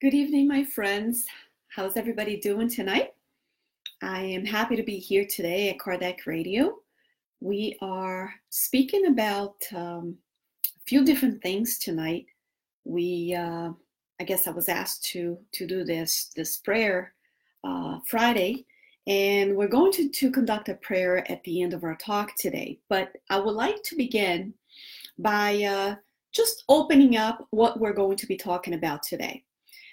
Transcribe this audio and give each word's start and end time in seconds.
Good 0.00 0.14
evening, 0.14 0.48
my 0.48 0.64
friends. 0.64 1.26
How's 1.68 1.98
everybody 1.98 2.38
doing 2.38 2.70
tonight? 2.70 3.12
I 4.00 4.22
am 4.22 4.46
happy 4.46 4.74
to 4.76 4.82
be 4.82 4.96
here 4.96 5.26
today 5.28 5.68
at 5.68 5.76
Kardec 5.76 6.24
Radio. 6.24 6.76
We 7.40 7.76
are 7.82 8.32
speaking 8.48 9.08
about 9.08 9.56
um, 9.74 10.16
a 10.64 10.80
few 10.86 11.04
different 11.04 11.42
things 11.42 11.78
tonight. 11.78 12.24
We, 12.86 13.36
uh, 13.38 13.72
I 14.18 14.24
guess, 14.24 14.46
I 14.46 14.52
was 14.52 14.70
asked 14.70 15.04
to 15.12 15.38
to 15.52 15.66
do 15.66 15.84
this 15.84 16.30
this 16.34 16.56
prayer 16.56 17.12
uh, 17.62 17.98
Friday, 18.06 18.64
and 19.06 19.54
we're 19.54 19.68
going 19.68 19.92
to 19.92 20.08
to 20.08 20.30
conduct 20.30 20.70
a 20.70 20.76
prayer 20.76 21.30
at 21.30 21.44
the 21.44 21.60
end 21.60 21.74
of 21.74 21.84
our 21.84 21.96
talk 21.96 22.34
today. 22.36 22.78
But 22.88 23.12
I 23.28 23.38
would 23.38 23.54
like 23.54 23.82
to 23.82 23.96
begin 23.96 24.54
by 25.18 25.62
uh, 25.62 25.96
just 26.32 26.64
opening 26.70 27.18
up 27.18 27.46
what 27.50 27.78
we're 27.78 27.92
going 27.92 28.16
to 28.16 28.26
be 28.26 28.38
talking 28.38 28.72
about 28.72 29.02
today. 29.02 29.44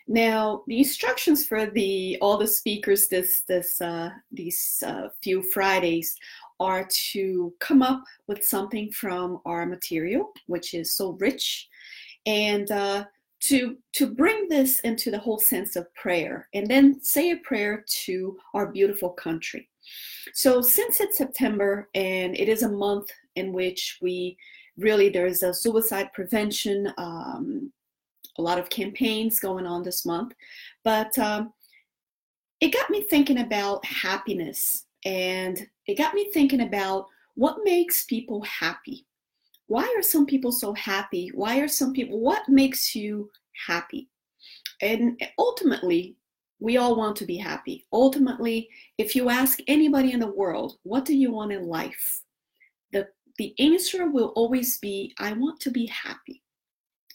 Now, 0.07 0.63
the 0.67 0.79
instructions 0.79 1.45
for 1.45 1.65
the 1.65 2.17
all 2.21 2.37
the 2.37 2.47
speakers 2.47 3.07
this 3.07 3.43
this 3.47 3.81
uh, 3.81 4.11
these 4.31 4.81
uh, 4.85 5.09
few 5.21 5.41
Fridays 5.41 6.15
are 6.59 6.87
to 7.11 7.53
come 7.59 7.81
up 7.81 8.03
with 8.27 8.43
something 8.43 8.91
from 8.91 9.41
our 9.45 9.65
material, 9.65 10.31
which 10.47 10.73
is 10.73 10.93
so 10.93 11.11
rich, 11.19 11.67
and 12.25 12.71
uh, 12.71 13.05
to 13.41 13.77
to 13.93 14.07
bring 14.07 14.47
this 14.47 14.79
into 14.81 15.11
the 15.11 15.19
whole 15.19 15.39
sense 15.39 15.75
of 15.75 15.93
prayer, 15.93 16.47
and 16.53 16.67
then 16.67 17.01
say 17.01 17.31
a 17.31 17.37
prayer 17.37 17.83
to 18.05 18.37
our 18.53 18.71
beautiful 18.71 19.09
country. 19.09 19.67
So, 20.33 20.61
since 20.61 21.01
it's 21.01 21.17
September 21.17 21.89
and 21.95 22.35
it 22.37 22.47
is 22.47 22.63
a 22.63 22.69
month 22.69 23.09
in 23.35 23.51
which 23.51 23.99
we 24.01 24.37
really 24.77 25.09
there's 25.09 25.43
a 25.43 25.53
suicide 25.53 26.11
prevention 26.13 26.93
um, 26.97 27.71
a 28.37 28.41
lot 28.41 28.59
of 28.59 28.69
campaigns 28.69 29.39
going 29.39 29.65
on 29.65 29.83
this 29.83 30.05
month 30.05 30.33
but 30.83 31.17
um, 31.19 31.53
it 32.59 32.73
got 32.73 32.89
me 32.89 33.03
thinking 33.03 33.39
about 33.39 33.85
happiness 33.85 34.85
and 35.05 35.67
it 35.85 35.97
got 35.97 36.13
me 36.13 36.31
thinking 36.31 36.61
about 36.61 37.05
what 37.35 37.57
makes 37.63 38.03
people 38.05 38.41
happy. 38.41 39.05
Why 39.67 39.83
are 39.95 40.01
some 40.01 40.25
people 40.25 40.51
so 40.51 40.73
happy? 40.73 41.29
Why 41.35 41.59
are 41.59 41.67
some 41.67 41.93
people 41.93 42.19
what 42.19 42.49
makes 42.49 42.95
you 42.95 43.29
happy? 43.67 44.09
And 44.81 45.21
ultimately 45.37 46.15
we 46.59 46.77
all 46.77 46.95
want 46.95 47.15
to 47.17 47.25
be 47.25 47.37
happy. 47.37 47.85
Ultimately 47.93 48.69
if 48.97 49.15
you 49.15 49.29
ask 49.29 49.59
anybody 49.67 50.13
in 50.13 50.19
the 50.19 50.31
world 50.31 50.77
what 50.83 51.05
do 51.05 51.15
you 51.15 51.31
want 51.31 51.51
in 51.51 51.67
life? 51.67 52.23
the 52.91 53.07
the 53.37 53.53
answer 53.59 54.09
will 54.09 54.29
always 54.35 54.79
be, 54.79 55.13
I 55.19 55.33
want 55.33 55.59
to 55.59 55.69
be 55.69 55.85
happy. 55.85 56.41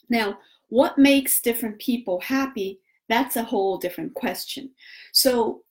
Now, 0.08 0.38
what 0.72 0.96
makes 0.96 1.42
different 1.42 1.78
people 1.78 2.18
happy? 2.20 2.80
That's 3.10 3.36
a 3.36 3.42
whole 3.42 3.76
different 3.76 4.14
question. 4.14 4.70
So, 5.12 5.64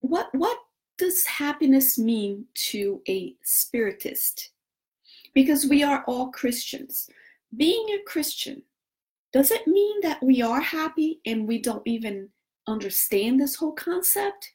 what, 0.00 0.28
what 0.34 0.58
does 0.98 1.24
happiness 1.24 1.98
mean 1.98 2.44
to 2.72 3.00
a 3.08 3.34
spiritist? 3.42 4.50
Because 5.32 5.64
we 5.64 5.82
are 5.82 6.04
all 6.06 6.30
Christians. 6.30 7.08
Being 7.56 7.86
a 7.94 8.02
Christian, 8.06 8.62
does 9.32 9.50
it 9.50 9.66
mean 9.66 10.02
that 10.02 10.22
we 10.22 10.42
are 10.42 10.60
happy 10.60 11.20
and 11.24 11.48
we 11.48 11.62
don't 11.62 11.86
even 11.86 12.28
understand 12.66 13.40
this 13.40 13.54
whole 13.54 13.72
concept? 13.72 14.52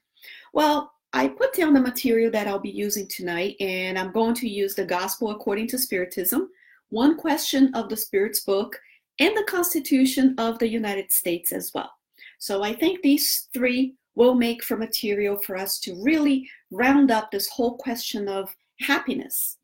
Well, 0.53 0.93
I 1.13 1.29
put 1.29 1.53
down 1.53 1.73
the 1.73 1.79
material 1.79 2.29
that 2.29 2.45
I'll 2.45 2.59
be 2.59 2.69
using 2.69 3.07
tonight, 3.07 3.55
and 3.59 3.97
I'm 3.97 4.11
going 4.11 4.35
to 4.35 4.47
use 4.47 4.75
the 4.75 4.85
Gospel 4.85 5.31
According 5.31 5.69
to 5.69 5.79
Spiritism, 5.79 6.47
One 6.89 7.17
Question 7.17 7.73
of 7.73 7.89
the 7.89 7.97
Spirit's 7.97 8.41
Book, 8.41 8.79
and 9.19 9.35
the 9.35 9.43
Constitution 9.43 10.35
of 10.37 10.59
the 10.59 10.67
United 10.67 11.11
States 11.11 11.51
as 11.51 11.71
well. 11.73 11.91
So 12.39 12.63
I 12.63 12.73
think 12.73 13.01
these 13.01 13.47
three 13.53 13.95
will 14.15 14.35
make 14.35 14.63
for 14.63 14.77
material 14.77 15.37
for 15.39 15.57
us 15.57 15.79
to 15.79 16.01
really 16.03 16.49
round 16.71 17.11
up 17.11 17.31
this 17.31 17.47
whole 17.49 17.77
question 17.77 18.27
of 18.27 18.55
happiness. 18.79 19.57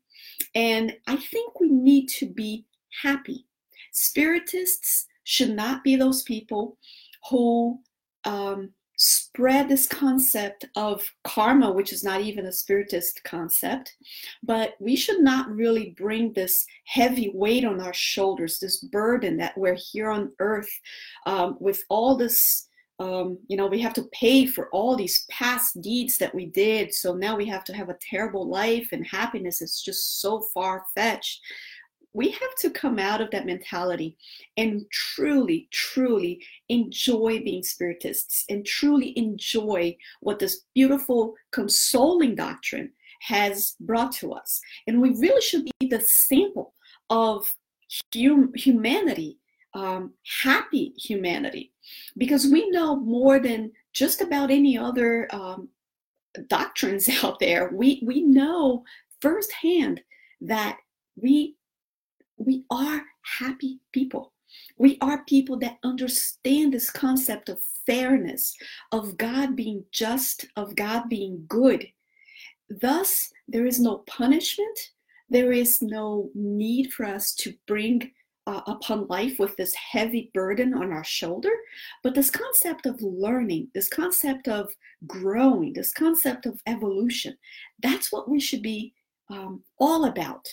And 0.54 0.94
I 1.06 1.16
think 1.16 1.60
we 1.60 1.68
need 1.68 2.08
to 2.10 2.26
be 2.26 2.64
happy. 3.02 3.46
Spiritists 3.92 5.06
should 5.24 5.50
not 5.50 5.82
be 5.82 5.96
those 5.96 6.22
people 6.22 6.76
who 7.30 7.80
um, 8.24 8.70
spread 8.96 9.68
this 9.68 9.86
concept 9.86 10.66
of 10.76 11.04
karma, 11.24 11.70
which 11.70 11.92
is 11.92 12.04
not 12.04 12.20
even 12.20 12.46
a 12.46 12.52
spiritist 12.52 13.22
concept, 13.24 13.96
but 14.42 14.74
we 14.78 14.96
should 14.96 15.20
not 15.20 15.50
really 15.50 15.94
bring 15.96 16.32
this 16.32 16.66
heavy 16.84 17.30
weight 17.34 17.64
on 17.64 17.80
our 17.80 17.94
shoulders, 17.94 18.58
this 18.58 18.78
burden 18.84 19.36
that 19.36 19.56
we're 19.58 19.78
here 19.92 20.10
on 20.10 20.32
earth 20.38 20.70
um, 21.26 21.56
with 21.60 21.84
all 21.88 22.16
this. 22.16 22.68
Um, 23.00 23.38
you 23.48 23.56
know, 23.56 23.66
we 23.66 23.80
have 23.80 23.94
to 23.94 24.08
pay 24.12 24.46
for 24.46 24.68
all 24.68 24.94
these 24.94 25.26
past 25.28 25.80
deeds 25.80 26.16
that 26.18 26.32
we 26.32 26.46
did. 26.46 26.94
So 26.94 27.12
now 27.12 27.36
we 27.36 27.44
have 27.46 27.64
to 27.64 27.74
have 27.74 27.88
a 27.88 27.98
terrible 28.00 28.48
life, 28.48 28.90
and 28.92 29.04
happiness 29.04 29.60
is 29.60 29.82
just 29.82 30.20
so 30.20 30.42
far 30.54 30.84
fetched 30.94 31.40
we 32.14 32.30
have 32.30 32.54
to 32.60 32.70
come 32.70 32.98
out 32.98 33.20
of 33.20 33.30
that 33.32 33.44
mentality 33.44 34.16
and 34.56 34.86
truly, 34.90 35.68
truly 35.72 36.40
enjoy 36.68 37.40
being 37.40 37.62
spiritists 37.62 38.44
and 38.48 38.64
truly 38.64 39.18
enjoy 39.18 39.94
what 40.20 40.38
this 40.38 40.62
beautiful, 40.74 41.34
consoling 41.50 42.36
doctrine 42.36 42.90
has 43.20 43.74
brought 43.80 44.12
to 44.12 44.32
us. 44.32 44.60
And 44.86 45.02
we 45.02 45.10
really 45.10 45.42
should 45.42 45.68
be 45.80 45.88
the 45.88 46.00
sample 46.00 46.72
of 47.10 47.52
hum- 48.14 48.52
humanity, 48.54 49.38
um, 49.74 50.14
happy 50.42 50.94
humanity, 50.96 51.72
because 52.16 52.46
we 52.46 52.70
know 52.70 52.94
more 52.96 53.40
than 53.40 53.72
just 53.92 54.20
about 54.20 54.52
any 54.52 54.78
other 54.78 55.28
um, 55.34 55.68
doctrines 56.46 57.08
out 57.24 57.40
there. 57.40 57.70
We, 57.74 58.02
we 58.06 58.20
know 58.20 58.84
firsthand 59.20 60.00
that 60.40 60.78
we 61.16 61.56
we 62.44 62.64
are 62.70 63.02
happy 63.38 63.80
people. 63.92 64.32
We 64.78 64.98
are 65.00 65.24
people 65.24 65.58
that 65.58 65.78
understand 65.82 66.72
this 66.72 66.90
concept 66.90 67.48
of 67.48 67.60
fairness, 67.86 68.56
of 68.92 69.16
God 69.16 69.56
being 69.56 69.84
just, 69.90 70.46
of 70.56 70.76
God 70.76 71.08
being 71.08 71.44
good. 71.48 71.86
Thus, 72.68 73.32
there 73.48 73.66
is 73.66 73.80
no 73.80 73.98
punishment, 74.06 74.90
there 75.28 75.52
is 75.52 75.82
no 75.82 76.30
need 76.34 76.92
for 76.92 77.06
us 77.06 77.34
to 77.36 77.54
bring 77.66 78.12
uh, 78.46 78.60
upon 78.66 79.06
life 79.06 79.38
with 79.38 79.56
this 79.56 79.74
heavy 79.74 80.30
burden 80.34 80.74
on 80.74 80.92
our 80.92 81.04
shoulder, 81.04 81.50
but 82.02 82.14
this 82.14 82.30
concept 82.30 82.86
of 82.86 83.00
learning, 83.00 83.68
this 83.74 83.88
concept 83.88 84.48
of 84.48 84.74
growing, 85.06 85.72
this 85.72 85.92
concept 85.92 86.44
of 86.46 86.60
evolution, 86.66 87.36
that's 87.82 88.12
what 88.12 88.28
we 88.28 88.38
should 88.38 88.62
be 88.62 88.92
um, 89.30 89.62
all 89.78 90.06
about. 90.06 90.46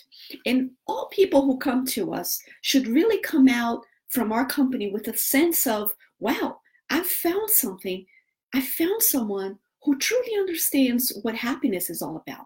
And 0.46 0.72
all 0.88 1.10
people 1.12 1.42
who 1.44 1.58
come 1.58 1.86
to 1.88 2.14
us 2.14 2.42
should 2.62 2.88
really 2.88 3.20
come 3.22 3.48
out 3.48 3.86
from 4.10 4.32
our 4.32 4.46
company 4.46 4.92
with 4.92 5.08
a 5.08 5.18
sense 5.18 5.68
of, 5.68 5.94
wow, 6.20 6.60
I've 6.90 7.08
found 7.08 7.50
something. 7.50 8.06
I 8.54 8.62
found 8.62 9.02
someone 9.02 9.58
who 9.84 9.98
truly 9.98 10.38
understands 10.38 11.18
what 11.24 11.36
happiness 11.36 11.90
is 11.90 12.02
all 12.02 12.18
about. 12.18 12.46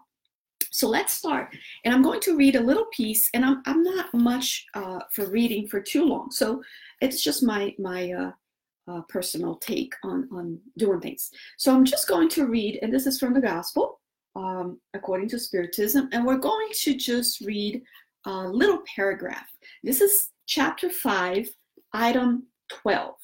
So 0.70 0.88
let's 0.88 1.14
start. 1.14 1.54
And 1.84 1.94
I'm 1.94 2.02
going 2.02 2.20
to 2.20 2.36
read 2.36 2.56
a 2.56 2.60
little 2.60 2.86
piece, 2.92 3.30
and 3.34 3.44
I'm, 3.44 3.62
I'm 3.66 3.82
not 3.82 4.12
much 4.14 4.66
uh, 4.74 5.00
for 5.10 5.26
reading 5.26 5.66
for 5.66 5.80
too 5.80 6.04
long. 6.04 6.30
So 6.30 6.62
it's 7.00 7.22
just 7.22 7.42
my, 7.42 7.74
my 7.78 8.12
uh, 8.12 8.30
uh, 8.88 9.00
personal 9.08 9.56
take 9.56 9.94
on, 10.04 10.28
on 10.32 10.58
doing 10.78 11.00
things. 11.00 11.30
So 11.56 11.74
I'm 11.74 11.84
just 11.84 12.08
going 12.08 12.28
to 12.30 12.46
read, 12.46 12.78
and 12.82 12.92
this 12.92 13.06
is 13.06 13.18
from 13.18 13.34
the 13.34 13.40
Gospel 13.40 14.00
um, 14.36 14.78
according 14.94 15.28
to 15.30 15.38
Spiritism, 15.38 16.10
and 16.12 16.24
we're 16.24 16.36
going 16.36 16.68
to 16.70 16.94
just 16.94 17.40
read 17.40 17.82
a 18.26 18.48
little 18.48 18.80
paragraph. 18.94 19.48
This 19.82 20.00
is 20.00 20.30
chapter 20.46 20.90
5, 20.90 21.48
item 21.94 22.46
12. 22.70 23.14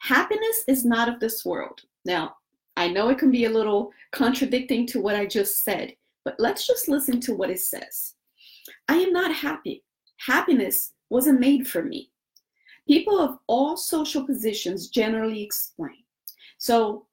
Happiness 0.00 0.64
is 0.66 0.84
not 0.84 1.08
of 1.08 1.20
this 1.20 1.44
world. 1.44 1.80
Now, 2.04 2.36
I 2.76 2.88
know 2.88 3.10
it 3.10 3.18
can 3.18 3.30
be 3.30 3.44
a 3.44 3.50
little 3.50 3.92
contradicting 4.12 4.86
to 4.88 5.00
what 5.00 5.14
I 5.14 5.26
just 5.26 5.62
said, 5.62 5.94
but 6.24 6.34
let's 6.38 6.66
just 6.66 6.88
listen 6.88 7.20
to 7.20 7.34
what 7.34 7.50
it 7.50 7.60
says. 7.60 8.14
I 8.88 8.96
am 8.96 9.12
not 9.12 9.34
happy. 9.34 9.84
Happiness 10.18 10.92
wasn't 11.10 11.40
made 11.40 11.68
for 11.68 11.82
me. 11.82 12.10
People 12.88 13.18
of 13.18 13.38
all 13.46 13.76
social 13.76 14.24
positions 14.24 14.88
generally 14.88 15.42
explain. 15.42 16.04
So, 16.58 17.06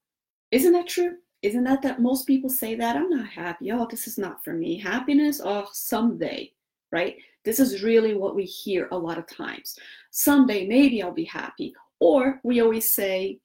isn't 0.50 0.72
that 0.72 0.88
true? 0.88 1.16
Isn't 1.42 1.64
that 1.64 1.82
that 1.82 2.00
most 2.00 2.26
people 2.26 2.50
say 2.50 2.74
that? 2.76 2.96
I'm 2.96 3.10
not 3.10 3.28
happy. 3.28 3.70
Oh 3.72 3.86
this 3.90 4.06
is 4.06 4.18
not 4.18 4.42
for 4.44 4.52
me. 4.52 4.78
Happiness 4.78 5.40
oh 5.44 5.68
someday 5.72 6.52
right? 6.92 7.16
This 7.44 7.58
is 7.58 7.82
really 7.82 8.14
what 8.14 8.36
we 8.36 8.44
hear 8.44 8.86
a 8.92 8.98
lot 8.98 9.18
of 9.18 9.26
times. 9.26 9.76
Someday 10.12 10.66
maybe 10.66 11.02
i'll 11.02 11.12
be 11.12 11.24
happy. 11.24 11.74
Or 11.98 12.40
we 12.44 12.60
always 12.60 12.92
say 12.92 13.38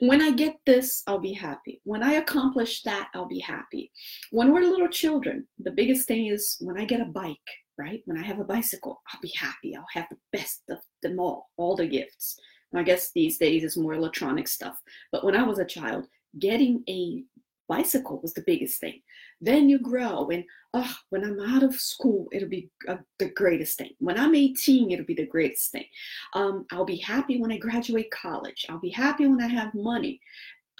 when 0.00 0.22
i 0.22 0.30
get 0.30 0.56
this 0.66 1.02
i'll 1.06 1.18
be 1.18 1.32
happy. 1.32 1.80
When 1.84 2.02
i 2.02 2.12
accomplish 2.12 2.82
that 2.82 3.08
i'll 3.14 3.26
be 3.26 3.40
happy. 3.40 3.90
When 4.30 4.52
we're 4.52 4.62
little 4.62 4.88
children 4.88 5.48
the 5.58 5.72
biggest 5.72 6.06
thing 6.06 6.26
is 6.26 6.56
when 6.60 6.78
i 6.78 6.84
get 6.84 7.00
a 7.00 7.06
bike 7.06 7.38
right? 7.78 8.02
When 8.04 8.18
i 8.18 8.22
have 8.22 8.38
a 8.38 8.44
bicycle 8.44 9.02
i'll 9.12 9.20
be 9.20 9.32
happy. 9.36 9.74
I'll 9.74 9.86
have 9.94 10.06
the 10.10 10.18
best 10.32 10.62
of 10.68 10.78
them 11.02 11.18
all 11.18 11.48
all 11.56 11.74
the 11.74 11.88
gifts. 11.88 12.38
I 12.72 12.84
guess 12.84 13.10
these 13.12 13.36
days 13.38 13.64
is 13.64 13.76
more 13.76 13.94
electronic 13.94 14.46
stuff. 14.46 14.80
But 15.10 15.24
when 15.24 15.34
I 15.34 15.42
was 15.42 15.58
a 15.58 15.64
child, 15.64 16.06
getting 16.38 16.84
a 16.88 17.24
bicycle 17.70 18.20
was 18.20 18.34
the 18.34 18.44
biggest 18.46 18.80
thing. 18.80 19.00
Then 19.40 19.68
you 19.68 19.78
grow, 19.78 20.28
and 20.30 20.44
oh, 20.74 20.94
when 21.10 21.24
I'm 21.24 21.40
out 21.54 21.62
of 21.62 21.76
school, 21.76 22.26
it'll 22.32 22.48
be 22.48 22.68
uh, 22.88 22.96
the 23.20 23.30
greatest 23.30 23.78
thing. 23.78 23.92
When 24.00 24.18
I'm 24.18 24.34
18, 24.34 24.90
it'll 24.90 25.06
be 25.06 25.14
the 25.14 25.26
greatest 25.26 25.70
thing. 25.70 25.86
Um, 26.34 26.66
I'll 26.72 26.84
be 26.84 26.96
happy 26.96 27.40
when 27.40 27.52
I 27.52 27.58
graduate 27.58 28.10
college. 28.10 28.66
I'll 28.68 28.80
be 28.80 28.90
happy 28.90 29.26
when 29.26 29.40
I 29.40 29.46
have 29.46 29.72
money. 29.72 30.20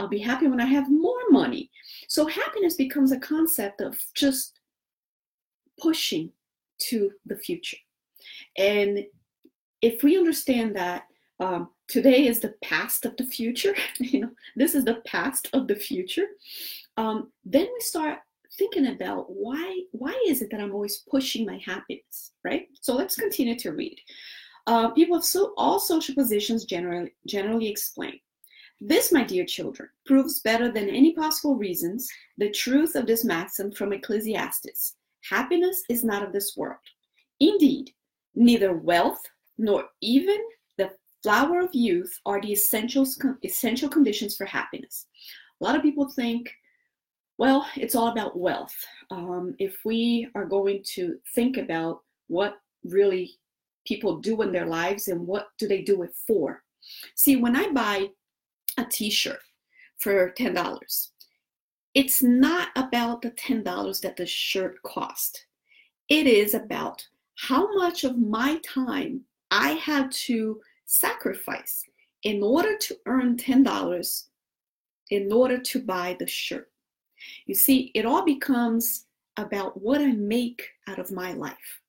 I'll 0.01 0.09
be 0.09 0.19
happy 0.19 0.49
when 0.49 0.61
I 0.61 0.67
have 0.67 0.91
more 0.91 1.31
money. 1.31 1.71
So 2.09 2.27
happiness 2.27 2.75
becomes 2.75 3.13
a 3.13 3.21
concept 3.21 3.81
of 3.81 3.97
just 4.15 4.59
pushing 5.79 6.33
to 6.89 7.13
the 7.27 7.37
future. 7.37 7.77
And 8.59 9.05
if 9.81 10.03
we 10.03 10.19
understand 10.19 10.75
that 10.77 11.05
um, 11.39 11.71
today 11.89 12.27
is 12.27 12.41
the 12.41 12.55
past 12.63 13.05
of 13.05 13.17
the 13.17 13.25
future, 13.25 13.75
you 13.99 14.21
know, 14.21 14.31
this 14.57 14.75
is 14.75 14.85
the 14.85 15.03
past 15.07 15.49
of 15.53 15.67
the 15.69 15.75
future, 15.75 16.27
um, 16.97 17.33
then 17.45 17.67
we 17.73 17.81
start 17.81 18.19
thinking 18.59 18.89
about 18.89 19.27
why 19.29 19.81
why 19.93 20.19
is 20.27 20.43
it 20.43 20.51
that 20.51 20.61
I'm 20.61 20.75
always 20.75 21.05
pushing 21.11 21.47
my 21.47 21.61
happiness, 21.65 22.33
right? 22.45 22.67
So 22.81 22.95
let's 22.95 23.17
continue 23.17 23.57
to 23.59 23.73
read. 23.73 23.97
Uh, 24.67 24.91
people 24.91 25.17
of 25.17 25.25
so, 25.25 25.55
all 25.57 25.79
social 25.79 26.15
positions 26.15 26.65
generally 26.65 27.13
generally 27.27 27.69
explain. 27.69 28.19
This, 28.81 29.13
my 29.13 29.25
dear 29.25 29.45
children, 29.45 29.91
proves 30.07 30.41
better 30.41 30.73
than 30.73 30.89
any 30.89 31.13
possible 31.13 31.55
reasons 31.55 32.09
the 32.39 32.51
truth 32.51 32.95
of 32.95 33.07
this 33.07 33.25
maxim 33.25 33.71
from 33.73 33.93
Ecclesiastes. 33.93 34.95
Happiness 35.29 35.83
is 35.91 36.03
not 36.03 36.23
of 36.23 36.33
this 36.33 36.57
world. 36.57 36.79
Indeed, 37.41 37.91
neither 38.35 38.75
wealth 38.75 39.21
nor 39.59 39.85
even 40.01 40.39
the 40.79 40.91
flower 41.23 41.61
of 41.61 41.75
youth 41.75 42.13
are 42.25 42.41
the 42.41 42.53
essentials, 42.53 43.21
essential 43.45 43.89
conditions 43.89 44.37
for 44.37 44.47
happiness. 44.47 45.07
A 45.61 45.65
lot 45.65 45.77
of 45.77 45.83
people 45.83 46.09
think 46.09 46.51
well, 47.41 47.67
it's 47.75 47.95
all 47.95 48.09
about 48.09 48.39
wealth. 48.39 48.77
Um, 49.11 49.55
if 49.59 49.79
we 49.83 50.29
are 50.35 50.45
going 50.45 50.83
to 50.97 51.17
think 51.35 51.57
about 51.57 52.01
what 52.27 52.59
really 52.85 53.39
people 53.87 54.19
do 54.19 54.43
in 54.43 54.53
their 54.53 54.67
lives 54.67 55.09
and 55.09 55.27
what 55.27 55.49
do 55.57 55.67
they 55.67 55.81
do 55.81 56.03
it 56.03 56.11
for. 56.27 56.63
See, 57.15 57.37
when 57.37 57.57
I 57.57 57.73
buy 57.73 58.09
a 58.77 58.85
t-shirt 58.85 59.41
for 59.97 60.35
$10, 60.39 61.09
it's 61.95 62.23
not 62.23 62.69
about 62.77 63.23
the 63.23 63.31
$10 63.31 64.01
that 64.03 64.19
the 64.19 64.27
shirt 64.27 64.77
cost. 64.83 65.47
It 66.11 66.27
is 66.27 66.53
about 66.53 67.03
how 67.37 67.75
much 67.75 68.05
of 68.05 68.19
my 68.19 68.61
time 68.63 69.23
I 69.51 69.71
had 69.71 70.13
to 70.27 70.61
sacrifice 70.85 71.87
in 72.23 72.43
order 72.43 72.77
to 72.77 72.99
earn 73.07 73.39
$10 73.39 74.25
in 75.09 75.33
order 75.33 75.59
to 75.59 75.83
buy 75.83 76.17
the 76.19 76.27
shirt. 76.27 76.69
You 77.46 77.55
see, 77.55 77.90
it 77.94 78.06
all 78.06 78.25
becomes 78.25 79.06
about 79.37 79.81
what 79.81 80.00
I 80.00 80.12
make 80.12 80.69
out 80.88 80.99
of 80.99 81.12
my 81.12 81.32
life. 81.32 81.81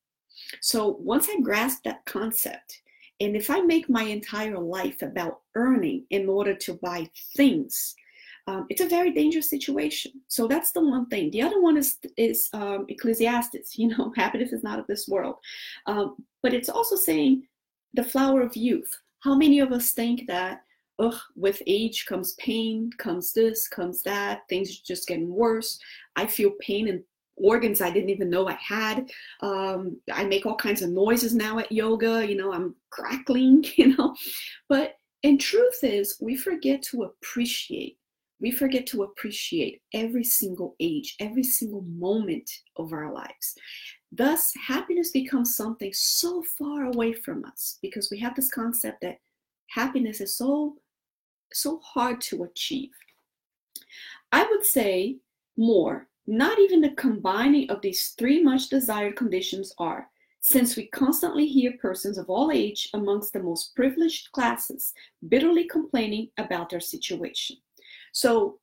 So 0.61 0.97
once 0.99 1.27
I 1.29 1.39
grasp 1.41 1.83
that 1.83 2.05
concept, 2.05 2.81
and 3.19 3.35
if 3.35 3.49
I 3.49 3.61
make 3.61 3.89
my 3.89 4.03
entire 4.03 4.57
life 4.57 5.01
about 5.01 5.41
earning 5.55 6.05
in 6.09 6.27
order 6.27 6.55
to 6.55 6.73
buy 6.75 7.09
things, 7.37 7.95
um, 8.47 8.65
it's 8.69 8.81
a 8.81 8.89
very 8.89 9.11
dangerous 9.11 9.49
situation. 9.49 10.11
So 10.27 10.47
that's 10.47 10.71
the 10.71 10.81
one 10.81 11.05
thing. 11.05 11.29
The 11.29 11.43
other 11.43 11.61
one 11.61 11.77
is 11.77 11.97
is 12.17 12.49
um, 12.53 12.85
Ecclesiastes. 12.89 13.77
You 13.77 13.89
know, 13.89 14.11
happiness 14.15 14.51
is 14.51 14.63
not 14.63 14.79
of 14.79 14.87
this 14.87 15.07
world, 15.07 15.35
um, 15.85 16.15
but 16.41 16.53
it's 16.53 16.69
also 16.69 16.95
saying 16.95 17.43
the 17.93 18.03
flower 18.03 18.41
of 18.41 18.55
youth. 18.55 18.91
How 19.19 19.35
many 19.35 19.59
of 19.59 19.71
us 19.71 19.91
think 19.91 20.25
that 20.27 20.63
ugh, 21.01 21.19
with 21.35 21.61
age 21.67 22.05
comes 22.05 22.33
pain, 22.33 22.89
comes 22.97 23.33
this, 23.33 23.67
comes 23.67 24.03
that, 24.03 24.41
things 24.49 24.79
just 24.79 25.07
getting 25.07 25.33
worse. 25.33 25.79
I 26.15 26.25
feel 26.25 26.51
pain 26.59 26.87
in 26.87 27.03
organs 27.35 27.81
I 27.81 27.89
didn't 27.89 28.09
even 28.09 28.29
know 28.29 28.47
I 28.47 28.57
had. 28.61 29.11
Um, 29.41 29.99
I 30.11 30.23
make 30.25 30.45
all 30.45 30.55
kinds 30.55 30.81
of 30.81 30.91
noises 30.91 31.33
now 31.33 31.59
at 31.59 31.71
yoga, 31.71 32.27
you 32.27 32.35
know, 32.35 32.53
I'm 32.53 32.75
crackling, 32.89 33.65
you 33.75 33.95
know. 33.97 34.15
But 34.69 34.95
in 35.23 35.37
truth 35.37 35.79
is, 35.83 36.17
we 36.21 36.35
forget 36.35 36.81
to 36.83 37.03
appreciate. 37.03 37.97
We 38.39 38.51
forget 38.51 38.87
to 38.87 39.03
appreciate 39.03 39.81
every 39.93 40.23
single 40.23 40.75
age, 40.79 41.15
every 41.19 41.43
single 41.43 41.83
moment 41.83 42.49
of 42.75 42.91
our 42.91 43.13
lives. 43.13 43.55
Thus, 44.11 44.51
happiness 44.67 45.11
becomes 45.11 45.55
something 45.55 45.91
so 45.93 46.43
far 46.57 46.85
away 46.85 47.13
from 47.13 47.45
us 47.45 47.77
because 47.81 48.09
we 48.09 48.19
have 48.19 48.35
this 48.35 48.49
concept 48.49 49.01
that 49.01 49.17
happiness 49.69 50.21
is 50.21 50.37
so 50.37 50.75
so 51.53 51.79
hard 51.79 52.21
to 52.21 52.43
achieve. 52.43 52.91
I 54.31 54.45
would 54.49 54.65
say 54.65 55.17
more, 55.57 56.07
not 56.27 56.59
even 56.59 56.81
the 56.81 56.91
combining 56.91 57.69
of 57.69 57.81
these 57.81 58.09
three 58.17 58.41
much 58.41 58.69
desired 58.69 59.15
conditions 59.15 59.73
are, 59.77 60.07
since 60.39 60.75
we 60.75 60.87
constantly 60.87 61.45
hear 61.45 61.73
persons 61.81 62.17
of 62.17 62.29
all 62.29 62.51
age 62.51 62.89
amongst 62.93 63.33
the 63.33 63.43
most 63.43 63.75
privileged 63.75 64.31
classes 64.31 64.93
bitterly 65.29 65.65
complaining 65.65 66.29
about 66.37 66.69
their 66.69 66.79
situation. 66.79 67.57
So 68.13 68.59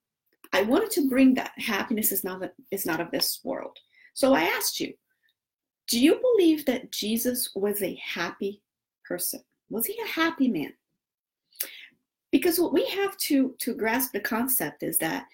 I 0.53 0.63
wanted 0.63 0.91
to 0.93 1.09
bring 1.09 1.35
that 1.35 1.53
happiness 1.57 2.11
is 2.11 2.25
not, 2.25 2.43
is 2.71 2.87
not 2.87 3.01
of 3.01 3.11
this 3.11 3.41
world. 3.45 3.77
So 4.15 4.35
I 4.35 4.43
asked 4.43 4.81
you, 4.81 4.95
do 5.89 6.01
you 6.01 6.21
believe 6.21 6.67
that 6.67 6.91
Jesus 6.91 7.51
was 7.55 7.83
a 7.83 8.01
happy 8.03 8.63
person? 9.05 9.41
Was 9.71 9.87
he 9.87 9.99
a 10.03 10.09
happy 10.09 10.49
man? 10.49 10.73
Because 12.31 12.59
what 12.59 12.73
we 12.73 12.87
have 12.87 13.17
to 13.17 13.55
to 13.59 13.75
grasp 13.75 14.13
the 14.13 14.21
concept 14.21 14.83
is 14.83 14.99
that 14.99 15.27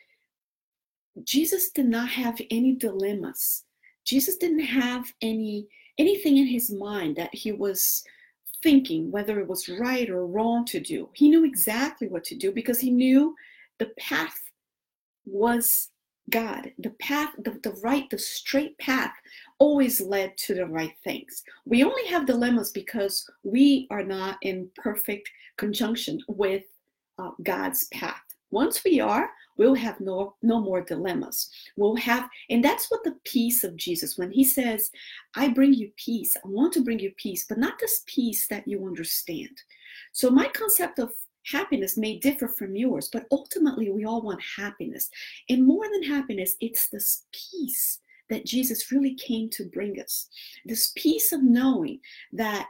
jesus 1.23 1.71
did 1.71 1.87
not 1.87 2.09
have 2.09 2.41
any 2.51 2.75
dilemmas. 2.75 3.65
Jesus 4.05 4.37
didn't 4.37 4.61
have 4.61 5.13
any 5.23 5.67
anything 5.99 6.37
in 6.39 6.47
his 6.47 6.71
mind 6.71 7.17
that 7.17 7.35
he 7.35 7.53
was 7.53 8.05
thinking 8.63 9.11
whether 9.11 9.39
it 9.39 9.47
was 9.47 9.69
right 9.69 10.11
or 10.11 10.27
wrong 10.27 10.65
to 10.65 10.81
do. 10.81 11.09
He 11.13 11.29
knew 11.29 11.45
exactly 11.45 12.09
what 12.09 12.25
to 12.25 12.35
do 12.35 12.51
because 12.51 12.81
he 12.81 12.91
knew 12.91 13.35
the 13.79 13.91
path 13.99 14.39
was 15.25 15.91
god. 16.31 16.73
The 16.79 16.91
path 17.01 17.31
the, 17.39 17.59
the 17.63 17.79
right 17.83 18.09
the 18.11 18.19
straight 18.19 18.77
path 18.79 19.13
always 19.59 20.01
led 20.01 20.37
to 20.39 20.55
the 20.55 20.67
right 20.67 20.95
things. 21.05 21.43
We 21.65 21.85
only 21.85 22.07
have 22.09 22.27
dilemmas 22.27 22.71
because 22.73 23.29
we 23.45 23.87
are 23.91 24.05
not 24.05 24.39
in 24.43 24.69
perfect 24.77 25.31
conjunction 25.57 26.21
with 26.29 26.65
uh, 27.19 27.31
God's 27.43 27.87
path. 27.89 28.23
Once 28.51 28.85
we 28.85 29.01
are, 29.01 29.31
we'll 29.57 29.75
have 29.75 30.01
no 30.01 30.37
no 30.43 30.61
more 30.61 30.81
dilemmas. 30.81 31.51
We'll 31.77 31.97
have, 31.97 32.29
and 32.51 32.63
that's 32.65 32.91
what 32.91 33.03
the 33.03 33.17
peace 33.25 33.65
of 33.65 33.77
Jesus. 33.77 34.17
When 34.17 34.31
He 34.31 34.45
says, 34.45 34.91
"I 35.35 35.49
bring 35.49 35.75
you 35.75 35.91
peace," 35.97 36.37
I 36.37 36.49
want 36.49 36.73
to 36.75 36.85
bring 36.85 37.01
you 37.01 37.13
peace, 37.17 37.47
but 37.49 37.59
not 37.59 37.79
this 37.81 38.03
peace 38.07 38.47
that 38.49 38.69
you 38.69 38.87
understand. 38.87 39.57
So 40.13 40.31
my 40.31 40.49
concept 40.49 40.99
of 40.99 41.13
happiness 41.47 41.97
may 41.97 42.19
differ 42.19 42.49
from 42.49 42.77
yours, 42.77 43.09
but 43.13 43.27
ultimately 43.31 43.91
we 43.91 44.05
all 44.05 44.23
want 44.23 44.41
happiness. 44.57 45.11
And 45.49 45.67
more 45.67 45.85
than 45.93 46.03
happiness, 46.03 46.57
it's 46.61 46.89
this 46.89 47.27
peace 47.33 48.01
that 48.31 48.47
Jesus 48.47 48.91
really 48.91 49.15
came 49.15 49.51
to 49.51 49.69
bring 49.69 50.01
us. 50.01 50.29
This 50.65 50.93
peace 50.97 51.33
of 51.33 51.43
knowing 51.43 52.01
that 52.33 52.69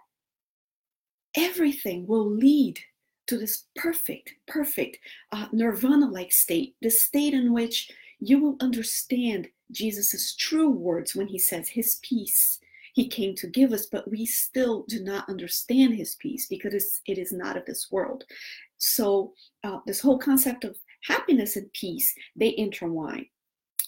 everything 1.36 2.06
will 2.06 2.28
lead 2.28 2.80
to 3.26 3.38
this 3.38 3.64
perfect, 3.76 4.34
perfect 4.46 4.98
uh, 5.32 5.46
nirvana 5.52 6.08
like 6.08 6.32
state, 6.32 6.76
the 6.82 6.90
state 6.90 7.34
in 7.34 7.52
which 7.52 7.90
you 8.20 8.38
will 8.38 8.56
understand 8.60 9.48
Jesus' 9.70 10.34
true 10.36 10.70
words 10.70 11.14
when 11.14 11.26
he 11.26 11.38
says, 11.38 11.68
His 11.68 11.98
peace 12.02 12.60
he 12.94 13.08
came 13.08 13.34
to 13.34 13.48
give 13.48 13.72
us, 13.72 13.86
but 13.86 14.08
we 14.08 14.24
still 14.24 14.84
do 14.88 15.02
not 15.02 15.28
understand 15.28 15.94
his 15.94 16.14
peace 16.14 16.46
because 16.46 17.00
it 17.06 17.18
is 17.18 17.32
not 17.32 17.56
of 17.56 17.66
this 17.66 17.90
world. 17.90 18.24
So, 18.78 19.34
uh, 19.64 19.80
this 19.84 20.00
whole 20.00 20.18
concept 20.18 20.64
of 20.64 20.76
happiness 21.02 21.56
and 21.56 21.72
peace, 21.72 22.14
they 22.36 22.54
intertwine. 22.56 23.26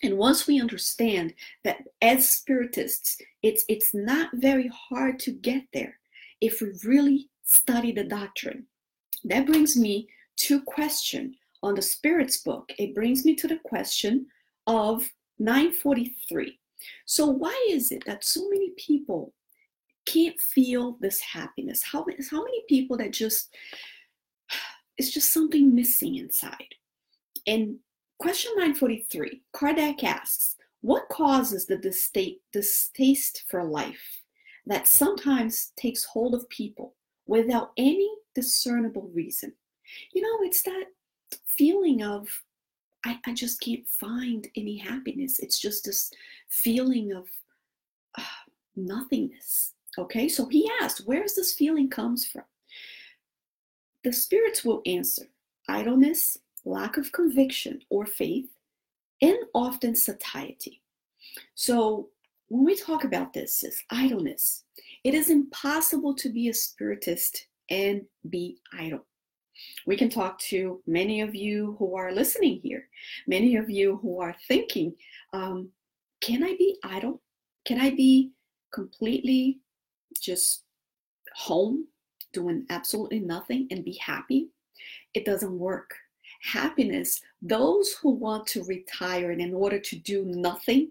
And 0.03 0.19
once 0.19 0.47
we 0.47 0.61
understand 0.61 1.35
that 1.63 1.79
as 2.03 2.29
spiritists, 2.29 3.19
it's 3.43 3.65
it's 3.69 3.95
not 3.95 4.31
very 4.35 4.71
hard 4.75 5.21
to 5.21 5.31
get 5.31 5.63
there 5.73 5.99
if 6.41 6.61
we 6.61 6.73
really 6.85 7.31
study 7.45 7.93
the 7.93 8.05
doctrine 8.05 8.67
that 9.27 9.47
brings 9.47 9.77
me 9.77 10.09
to 10.37 10.63
question 10.63 11.35
on 11.63 11.75
the 11.75 11.83
Spirit's 11.83 12.39
book. 12.39 12.73
It 12.79 12.95
brings 12.95 13.25
me 13.25 13.35
to 13.37 13.49
the 13.49 13.59
question 13.65 14.27
of 14.67 15.09
943. 15.39 16.59
So 17.07 17.27
why 17.27 17.69
is 17.71 17.91
it 17.91 18.05
that 18.07 18.25
so 18.25 18.49
many 18.49 18.71
people 18.77 19.33
can't 20.07 20.39
feel 20.39 20.97
this 21.01 21.21
happiness? 21.21 21.83
How, 21.83 22.05
how 22.31 22.45
many 22.45 22.63
people 22.69 22.97
that 22.99 23.13
just, 23.13 23.55
it's 24.99 25.13
just 25.13 25.33
something 25.33 25.75
missing 25.75 26.17
inside? 26.17 26.75
And 27.47 27.77
question 28.19 28.53
943, 28.57 29.43
Kardec 29.55 30.05
asks, 30.05 30.57
what 30.83 31.09
causes 31.09 31.67
the 31.67 31.79
distaste 32.53 33.45
for 33.49 33.65
life 33.65 34.23
that 34.67 34.87
sometimes 34.87 35.73
takes 35.77 36.05
hold 36.05 36.35
of 36.35 36.49
people 36.49 36.95
without 37.27 37.71
any 37.77 38.09
discernible 38.37 39.11
reason. 39.13 39.53
You 40.13 40.23
know, 40.23 40.47
it's 40.47 40.63
that 40.63 40.85
feeling 41.47 42.05
of, 42.05 42.29
I, 43.05 43.19
I 43.27 43.35
just 43.35 43.61
can't 43.61 43.89
find 43.89 44.47
any 44.55 44.77
happiness. 44.77 45.41
It's 45.41 45.59
just 45.59 45.85
this 45.85 46.13
feeling 46.49 47.13
of 47.13 47.27
uh, 48.17 48.23
nothingness. 48.77 49.73
Okay, 49.99 50.29
so 50.29 50.47
he 50.47 50.71
asked, 50.81 51.03
where's 51.07 51.35
this 51.35 51.55
feeling 51.55 51.89
comes 51.89 52.27
from? 52.27 52.45
The 54.05 54.13
spirits 54.13 54.65
will 54.65 54.83
answer 54.87 55.25
idleness, 55.69 56.39
lack 56.65 56.97
of 56.97 57.11
conviction 57.13 57.81
or 57.89 58.07
faith, 58.07 58.51
and 59.23 59.39
often 59.55 59.95
satiety. 59.95 60.83
So 61.55 62.11
when 62.49 62.65
we 62.65 62.77
talk 62.77 63.05
about 63.05 63.33
this, 63.33 63.65
is 63.65 63.83
idleness. 63.91 64.65
It 65.03 65.15
is 65.15 65.31
impossible 65.31 66.15
to 66.15 66.29
be 66.29 66.49
a 66.49 66.55
spiritist 66.55 67.47
and 67.71 68.03
be 68.31 68.59
idle. 68.73 69.05
We 69.87 69.97
can 69.97 70.11
talk 70.11 70.39
to 70.41 70.83
many 70.87 71.21
of 71.21 71.35
you 71.35 71.77
who 71.79 71.97
are 71.97 72.13
listening 72.13 72.61
here, 72.63 72.89
many 73.27 73.57
of 73.57 73.71
you 73.71 73.99
who 74.03 74.21
are 74.21 74.37
thinking, 74.49 74.95
um, 75.33 75.71
can 76.21 76.43
I 76.43 76.57
be 76.57 76.79
idle? 76.83 77.23
Can 77.65 77.81
I 77.81 77.91
be 77.91 78.33
completely 78.73 79.61
just 80.21 80.65
home 81.35 81.87
doing 82.33 82.67
absolutely 82.71 83.21
nothing 83.21 83.67
and 83.71 83.85
be 83.85 83.99
happy? 84.01 84.49
It 85.15 85.25
doesn't 85.25 85.59
work. 85.59 85.95
Happiness, 86.43 87.21
those 87.41 87.93
who 87.95 88.11
want 88.11 88.47
to 88.49 88.65
retire 88.65 89.31
and 89.31 89.41
in 89.41 89.55
order 89.55 89.79
to 89.79 89.97
do 89.97 90.25
nothing, 90.27 90.91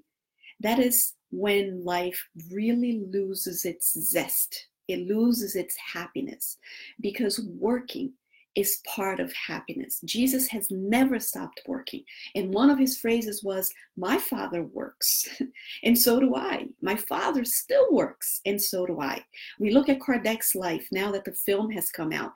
that 0.59 0.79
is 0.79 1.13
when 1.31 1.83
life 1.83 2.27
really 2.51 3.03
loses 3.11 3.65
its 3.65 3.93
zest. 3.99 4.67
It 4.87 5.07
loses 5.07 5.55
its 5.55 5.75
happiness 5.93 6.57
because 7.01 7.39
working 7.59 8.13
is 8.55 8.81
part 8.87 9.19
of 9.19 9.31
happiness. 9.33 9.99
Jesus 10.05 10.47
has 10.47 10.71
never 10.71 11.19
stopped 11.19 11.61
working. 11.67 12.03
And 12.35 12.53
one 12.53 12.69
of 12.69 12.79
his 12.79 12.97
phrases 12.97 13.43
was, 13.43 13.73
My 13.97 14.17
Father 14.17 14.63
works, 14.63 15.27
and 15.83 15.97
so 15.97 16.19
do 16.19 16.35
I. 16.35 16.67
My 16.81 16.95
Father 16.95 17.43
still 17.43 17.91
works, 17.91 18.41
and 18.45 18.61
so 18.61 18.85
do 18.85 19.01
I. 19.01 19.23
We 19.59 19.71
look 19.71 19.89
at 19.89 19.99
Kardec's 19.99 20.55
life 20.55 20.87
now 20.91 21.11
that 21.11 21.25
the 21.25 21.33
film 21.33 21.69
has 21.71 21.89
come 21.89 22.13
out. 22.13 22.31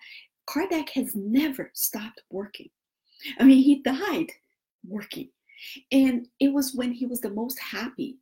Kardec 0.47 0.89
has 0.89 1.15
never 1.15 1.71
stopped 1.73 2.21
working. 2.29 2.69
I 3.39 3.43
mean, 3.43 3.63
he 3.63 3.81
died 3.81 4.31
working. 4.87 5.29
And 5.91 6.27
it 6.39 6.51
was 6.51 6.73
when 6.73 6.91
he 6.91 7.05
was 7.05 7.21
the 7.21 7.29
most 7.29 7.59
happy, 7.59 8.17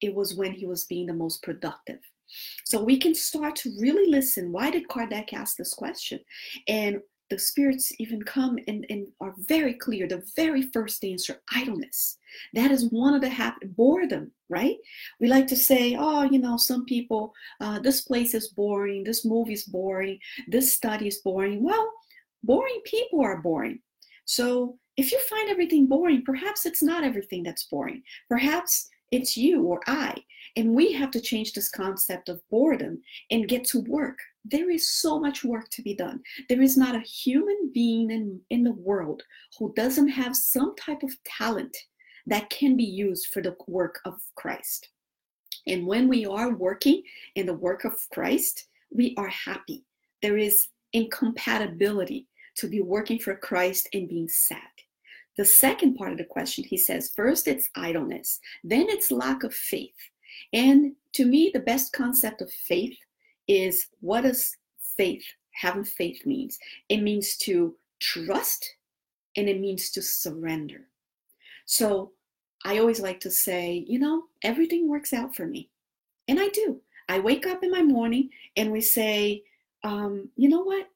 it 0.00 0.14
was 0.14 0.34
when 0.34 0.52
he 0.52 0.66
was 0.66 0.84
being 0.84 1.06
the 1.06 1.12
most 1.12 1.42
productive. 1.42 2.00
So 2.64 2.82
we 2.82 2.98
can 2.98 3.14
start 3.14 3.56
to 3.56 3.72
really 3.80 4.10
listen. 4.10 4.52
Why 4.52 4.70
did 4.70 4.88
Kardec 4.88 5.32
ask 5.32 5.56
this 5.56 5.74
question? 5.74 6.20
And 6.66 7.00
the 7.30 7.38
spirits 7.38 7.92
even 7.98 8.22
come 8.22 8.58
and, 8.68 8.86
and 8.88 9.06
are 9.20 9.34
very 9.38 9.74
clear. 9.74 10.08
The 10.08 10.22
very 10.34 10.62
first 10.62 11.04
answer, 11.04 11.42
idleness. 11.54 12.16
That 12.54 12.70
is 12.70 12.90
one 12.90 13.14
of 13.14 13.20
the 13.20 13.28
happy 13.28 13.66
boredom, 13.66 14.30
right? 14.48 14.76
We 15.20 15.28
like 15.28 15.46
to 15.48 15.56
say, 15.56 15.96
oh, 15.98 16.22
you 16.22 16.38
know, 16.38 16.56
some 16.56 16.84
people, 16.86 17.34
uh, 17.60 17.80
this 17.80 18.02
place 18.02 18.34
is 18.34 18.48
boring, 18.48 19.04
this 19.04 19.24
movie 19.24 19.52
is 19.52 19.64
boring, 19.64 20.18
this 20.46 20.72
study 20.72 21.08
is 21.08 21.18
boring. 21.18 21.62
Well, 21.62 21.90
boring 22.42 22.80
people 22.84 23.20
are 23.20 23.42
boring. 23.42 23.80
So 24.24 24.78
if 24.96 25.12
you 25.12 25.20
find 25.28 25.48
everything 25.48 25.86
boring, 25.86 26.22
perhaps 26.24 26.66
it's 26.66 26.82
not 26.82 27.04
everything 27.04 27.42
that's 27.42 27.64
boring. 27.64 28.02
Perhaps 28.28 28.88
it's 29.10 29.36
you 29.36 29.62
or 29.62 29.80
I. 29.86 30.14
And 30.56 30.74
we 30.74 30.92
have 30.92 31.10
to 31.12 31.20
change 31.20 31.52
this 31.52 31.70
concept 31.70 32.28
of 32.28 32.40
boredom 32.50 33.02
and 33.30 33.48
get 33.48 33.64
to 33.66 33.80
work. 33.80 34.18
There 34.44 34.70
is 34.70 34.90
so 34.90 35.18
much 35.18 35.44
work 35.44 35.68
to 35.70 35.82
be 35.82 35.94
done. 35.94 36.20
There 36.48 36.62
is 36.62 36.76
not 36.76 36.94
a 36.94 37.00
human 37.00 37.70
being 37.72 38.10
in, 38.10 38.40
in 38.50 38.64
the 38.64 38.72
world 38.72 39.22
who 39.58 39.72
doesn't 39.74 40.08
have 40.08 40.34
some 40.34 40.74
type 40.76 41.02
of 41.02 41.12
talent 41.24 41.76
that 42.26 42.50
can 42.50 42.76
be 42.76 42.84
used 42.84 43.28
for 43.28 43.42
the 43.42 43.56
work 43.66 44.00
of 44.04 44.14
Christ. 44.36 44.88
And 45.66 45.86
when 45.86 46.08
we 46.08 46.26
are 46.26 46.50
working 46.50 47.02
in 47.34 47.46
the 47.46 47.54
work 47.54 47.84
of 47.84 47.94
Christ, 48.12 48.66
we 48.90 49.14
are 49.18 49.28
happy. 49.28 49.84
There 50.22 50.38
is 50.38 50.68
incompatibility 50.92 52.26
to 52.56 52.68
be 52.68 52.80
working 52.80 53.18
for 53.18 53.36
Christ 53.36 53.88
and 53.92 54.08
being 54.08 54.28
sad. 54.28 54.58
The 55.36 55.44
second 55.44 55.94
part 55.94 56.10
of 56.10 56.18
the 56.18 56.24
question, 56.24 56.64
he 56.64 56.76
says, 56.76 57.12
first 57.14 57.46
it's 57.46 57.70
idleness, 57.76 58.40
then 58.64 58.86
it's 58.88 59.12
lack 59.12 59.44
of 59.44 59.54
faith. 59.54 59.94
And 60.52 60.92
to 61.14 61.24
me, 61.24 61.50
the 61.52 61.60
best 61.60 61.92
concept 61.92 62.42
of 62.42 62.52
faith 62.52 62.96
is 63.46 63.88
what 64.00 64.22
does 64.22 64.56
faith, 64.96 65.24
having 65.52 65.84
faith 65.84 66.24
means? 66.26 66.58
It 66.88 66.98
means 66.98 67.36
to 67.38 67.74
trust 68.00 68.74
and 69.36 69.48
it 69.48 69.60
means 69.60 69.90
to 69.90 70.02
surrender. 70.02 70.88
So 71.66 72.12
I 72.64 72.78
always 72.78 73.00
like 73.00 73.20
to 73.20 73.30
say, 73.30 73.84
you 73.86 73.98
know, 73.98 74.24
everything 74.42 74.88
works 74.88 75.12
out 75.12 75.34
for 75.34 75.46
me. 75.46 75.70
And 76.26 76.38
I 76.40 76.48
do. 76.48 76.80
I 77.08 77.18
wake 77.18 77.46
up 77.46 77.62
in 77.62 77.70
my 77.70 77.82
morning 77.82 78.30
and 78.56 78.70
we 78.70 78.80
say, 78.80 79.44
um, 79.84 80.28
you 80.36 80.48
know 80.48 80.62
what? 80.62 80.88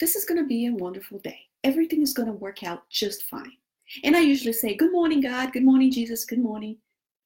This 0.00 0.16
is 0.16 0.24
going 0.24 0.40
to 0.40 0.46
be 0.46 0.66
a 0.66 0.72
wonderful 0.72 1.18
day. 1.18 1.40
Everything 1.64 2.02
is 2.02 2.12
going 2.12 2.26
to 2.26 2.32
work 2.32 2.62
out 2.62 2.88
just 2.90 3.24
fine. 3.24 3.52
And 4.04 4.16
I 4.16 4.20
usually 4.20 4.52
say, 4.52 4.74
Good 4.74 4.92
morning, 4.92 5.20
God. 5.20 5.52
Good 5.52 5.64
morning, 5.64 5.90
Jesus. 5.90 6.24
Good 6.24 6.38
morning, 6.38 6.76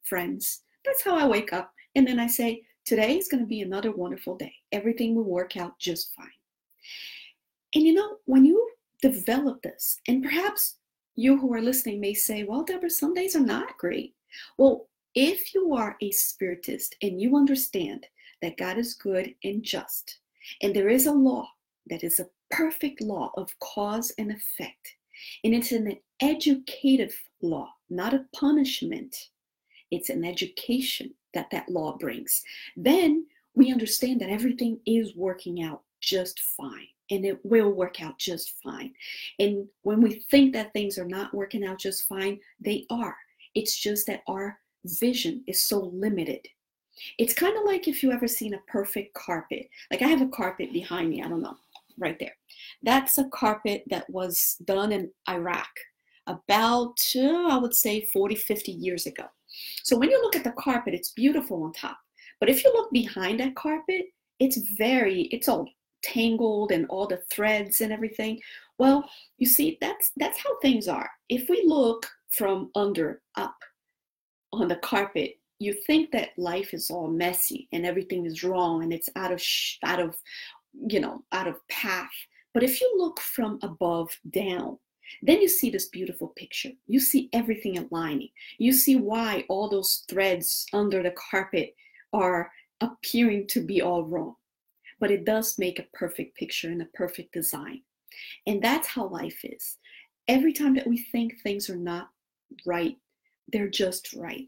friends. 0.03 0.61
That's 0.85 1.03
how 1.03 1.17
I 1.17 1.27
wake 1.27 1.53
up. 1.53 1.71
And 1.95 2.07
then 2.07 2.19
I 2.19 2.27
say, 2.27 2.63
Today 2.85 3.17
is 3.17 3.29
going 3.29 3.41
to 3.41 3.47
be 3.47 3.61
another 3.61 3.93
wonderful 3.93 4.35
day. 4.35 4.53
Everything 4.73 5.15
will 5.15 5.23
work 5.23 5.55
out 5.55 5.79
just 5.79 6.13
fine. 6.15 6.27
And 7.75 7.85
you 7.85 7.93
know, 7.93 8.17
when 8.25 8.43
you 8.43 8.69
develop 9.01 9.61
this, 9.61 10.01
and 10.07 10.21
perhaps 10.21 10.75
you 11.15 11.37
who 11.37 11.53
are 11.53 11.61
listening 11.61 12.01
may 12.01 12.13
say, 12.13 12.43
Well, 12.43 12.65
Debora, 12.65 12.91
some 12.91 13.13
days 13.13 13.35
are 13.35 13.39
not 13.39 13.77
great. 13.77 14.15
Well, 14.57 14.87
if 15.15 15.53
you 15.53 15.73
are 15.75 15.95
a 16.01 16.11
spiritist 16.11 16.95
and 17.01 17.21
you 17.21 17.37
understand 17.37 18.05
that 18.41 18.57
God 18.57 18.77
is 18.77 18.95
good 18.95 19.33
and 19.43 19.63
just, 19.63 20.19
and 20.61 20.75
there 20.75 20.89
is 20.89 21.05
a 21.05 21.11
law 21.11 21.47
that 21.87 22.03
is 22.03 22.19
a 22.19 22.29
perfect 22.51 23.01
law 23.01 23.31
of 23.37 23.57
cause 23.59 24.11
and 24.17 24.31
effect, 24.31 24.95
and 25.43 25.53
it's 25.53 25.71
an 25.71 25.97
educative 26.21 27.15
law, 27.41 27.69
not 27.89 28.13
a 28.13 28.25
punishment, 28.35 29.29
it's 29.93 30.09
an 30.09 30.25
education 30.25 31.13
that 31.33 31.49
that 31.51 31.69
law 31.69 31.97
brings, 31.97 32.43
then 32.75 33.25
we 33.55 33.71
understand 33.71 34.19
that 34.21 34.29
everything 34.29 34.79
is 34.85 35.15
working 35.15 35.61
out 35.61 35.81
just 36.01 36.39
fine 36.39 36.87
and 37.11 37.25
it 37.25 37.39
will 37.45 37.71
work 37.71 38.01
out 38.01 38.17
just 38.17 38.55
fine. 38.63 38.91
And 39.39 39.67
when 39.83 40.01
we 40.01 40.25
think 40.31 40.53
that 40.53 40.73
things 40.73 40.97
are 40.97 41.07
not 41.07 41.33
working 41.33 41.63
out 41.65 41.79
just 41.79 42.07
fine, 42.07 42.39
they 42.59 42.85
are. 42.89 43.15
It's 43.55 43.77
just 43.77 44.07
that 44.07 44.23
our 44.27 44.57
vision 44.85 45.43
is 45.47 45.61
so 45.61 45.79
limited. 45.79 46.47
It's 47.17 47.33
kind 47.33 47.55
of 47.57 47.65
like 47.65 47.87
if 47.87 48.01
you 48.01 48.11
ever 48.11 48.27
seen 48.27 48.55
a 48.55 48.61
perfect 48.67 49.13
carpet. 49.13 49.69
Like 49.91 50.01
I 50.01 50.07
have 50.07 50.21
a 50.21 50.27
carpet 50.27 50.73
behind 50.73 51.09
me, 51.09 51.21
I 51.21 51.27
don't 51.27 51.41
know, 51.41 51.57
right 51.97 52.17
there. 52.19 52.35
That's 52.81 53.17
a 53.17 53.29
carpet 53.29 53.83
that 53.89 54.09
was 54.09 54.57
done 54.65 54.91
in 54.91 55.11
Iraq 55.29 55.69
about, 56.27 56.97
uh, 57.15 57.47
I 57.49 57.57
would 57.57 57.75
say, 57.75 58.05
40, 58.05 58.35
50 58.35 58.71
years 58.71 59.05
ago. 59.05 59.25
So 59.83 59.97
when 59.97 60.09
you 60.09 60.21
look 60.21 60.35
at 60.35 60.43
the 60.43 60.51
carpet, 60.51 60.93
it's 60.93 61.11
beautiful 61.11 61.63
on 61.63 61.73
top. 61.73 61.97
But 62.39 62.49
if 62.49 62.63
you 62.63 62.71
look 62.73 62.91
behind 62.91 63.39
that 63.39 63.55
carpet, 63.55 64.05
it's 64.39 64.57
very, 64.77 65.23
it's 65.23 65.47
all 65.47 65.67
tangled 66.03 66.71
and 66.71 66.85
all 66.87 67.07
the 67.07 67.21
threads 67.31 67.81
and 67.81 67.91
everything. 67.91 68.39
Well, 68.77 69.09
you 69.37 69.47
see, 69.47 69.77
that's 69.81 70.11
that's 70.17 70.37
how 70.37 70.59
things 70.59 70.87
are. 70.87 71.09
If 71.29 71.49
we 71.49 71.63
look 71.65 72.05
from 72.31 72.71
under 72.75 73.21
up 73.35 73.55
on 74.51 74.67
the 74.67 74.75
carpet, 74.77 75.35
you 75.59 75.73
think 75.87 76.11
that 76.11 76.37
life 76.37 76.73
is 76.73 76.89
all 76.89 77.07
messy 77.07 77.67
and 77.71 77.85
everything 77.85 78.25
is 78.25 78.43
wrong 78.43 78.83
and 78.83 78.91
it's 78.91 79.09
out 79.15 79.31
of 79.31 79.41
out 79.85 79.99
of 79.99 80.15
you 80.73 80.99
know 80.99 81.23
out 81.31 81.47
of 81.47 81.65
path. 81.69 82.11
But 82.53 82.63
if 82.63 82.81
you 82.81 82.93
look 82.97 83.19
from 83.19 83.59
above 83.63 84.09
down, 84.29 84.77
then 85.21 85.41
you 85.41 85.47
see 85.47 85.69
this 85.69 85.87
beautiful 85.87 86.29
picture. 86.35 86.71
You 86.87 86.99
see 86.99 87.29
everything 87.33 87.77
aligning. 87.77 88.29
You 88.57 88.73
see 88.73 88.95
why 88.95 89.45
all 89.49 89.69
those 89.69 90.03
threads 90.09 90.65
under 90.73 91.03
the 91.03 91.11
carpet 91.11 91.75
are 92.11 92.51
appearing 92.81 93.47
to 93.47 93.65
be 93.65 93.81
all 93.81 94.03
wrong. 94.03 94.35
But 94.99 95.11
it 95.11 95.25
does 95.25 95.59
make 95.59 95.79
a 95.79 95.87
perfect 95.93 96.37
picture 96.37 96.69
and 96.69 96.81
a 96.81 96.85
perfect 96.93 97.33
design. 97.33 97.81
And 98.47 98.61
that's 98.61 98.87
how 98.87 99.07
life 99.07 99.39
is. 99.43 99.77
Every 100.27 100.53
time 100.53 100.75
that 100.75 100.87
we 100.87 100.97
think 100.97 101.41
things 101.41 101.69
are 101.69 101.75
not 101.75 102.09
right, 102.65 102.97
they're 103.51 103.69
just 103.69 104.13
right. 104.13 104.47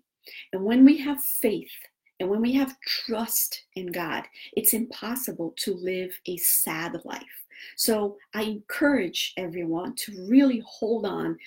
And 0.53 0.63
when 0.63 0.85
we 0.85 0.97
have 0.99 1.21
faith 1.21 1.71
and 2.19 2.29
when 2.29 2.41
we 2.41 2.53
have 2.53 2.79
trust 2.81 3.65
in 3.75 3.91
God, 3.91 4.23
it's 4.55 4.73
impossible 4.73 5.53
to 5.57 5.73
live 5.73 6.11
a 6.27 6.37
sad 6.37 7.01
life. 7.03 7.44
So 7.75 8.17
I 8.33 8.43
encourage 8.43 9.33
everyone 9.37 9.95
to 9.95 10.27
really 10.27 10.63
hold 10.65 11.05
on 11.05 11.37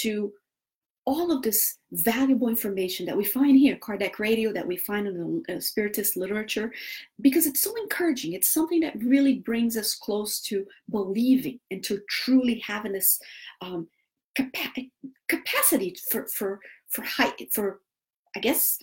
to 0.00 0.32
all 1.04 1.32
of 1.32 1.40
this 1.40 1.78
valuable 1.92 2.48
information 2.50 3.06
that 3.06 3.16
we 3.16 3.24
find 3.24 3.56
here, 3.56 3.76
Kardec 3.76 4.18
Radio, 4.18 4.52
that 4.52 4.66
we 4.66 4.76
find 4.76 5.06
in 5.06 5.42
the 5.46 5.54
uh, 5.54 5.58
Spiritist 5.58 6.16
literature, 6.16 6.70
because 7.22 7.46
it's 7.46 7.62
so 7.62 7.74
encouraging. 7.76 8.34
It's 8.34 8.50
something 8.50 8.80
that 8.80 9.02
really 9.02 9.38
brings 9.38 9.78
us 9.78 9.94
close 9.94 10.38
to 10.42 10.66
believing 10.90 11.60
and 11.70 11.82
to 11.84 12.02
truly 12.10 12.58
having 12.58 12.92
this 12.92 13.18
um, 13.62 13.88
capa- 14.36 14.90
capacity 15.28 15.96
for 16.10 16.26
for 16.26 16.60
for 16.88 17.02
height 17.02 17.54
for, 17.54 17.80
I 18.36 18.40
guess, 18.40 18.78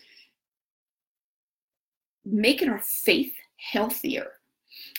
making 2.25 2.69
our 2.69 2.81
faith 2.81 3.35
healthier. 3.57 4.31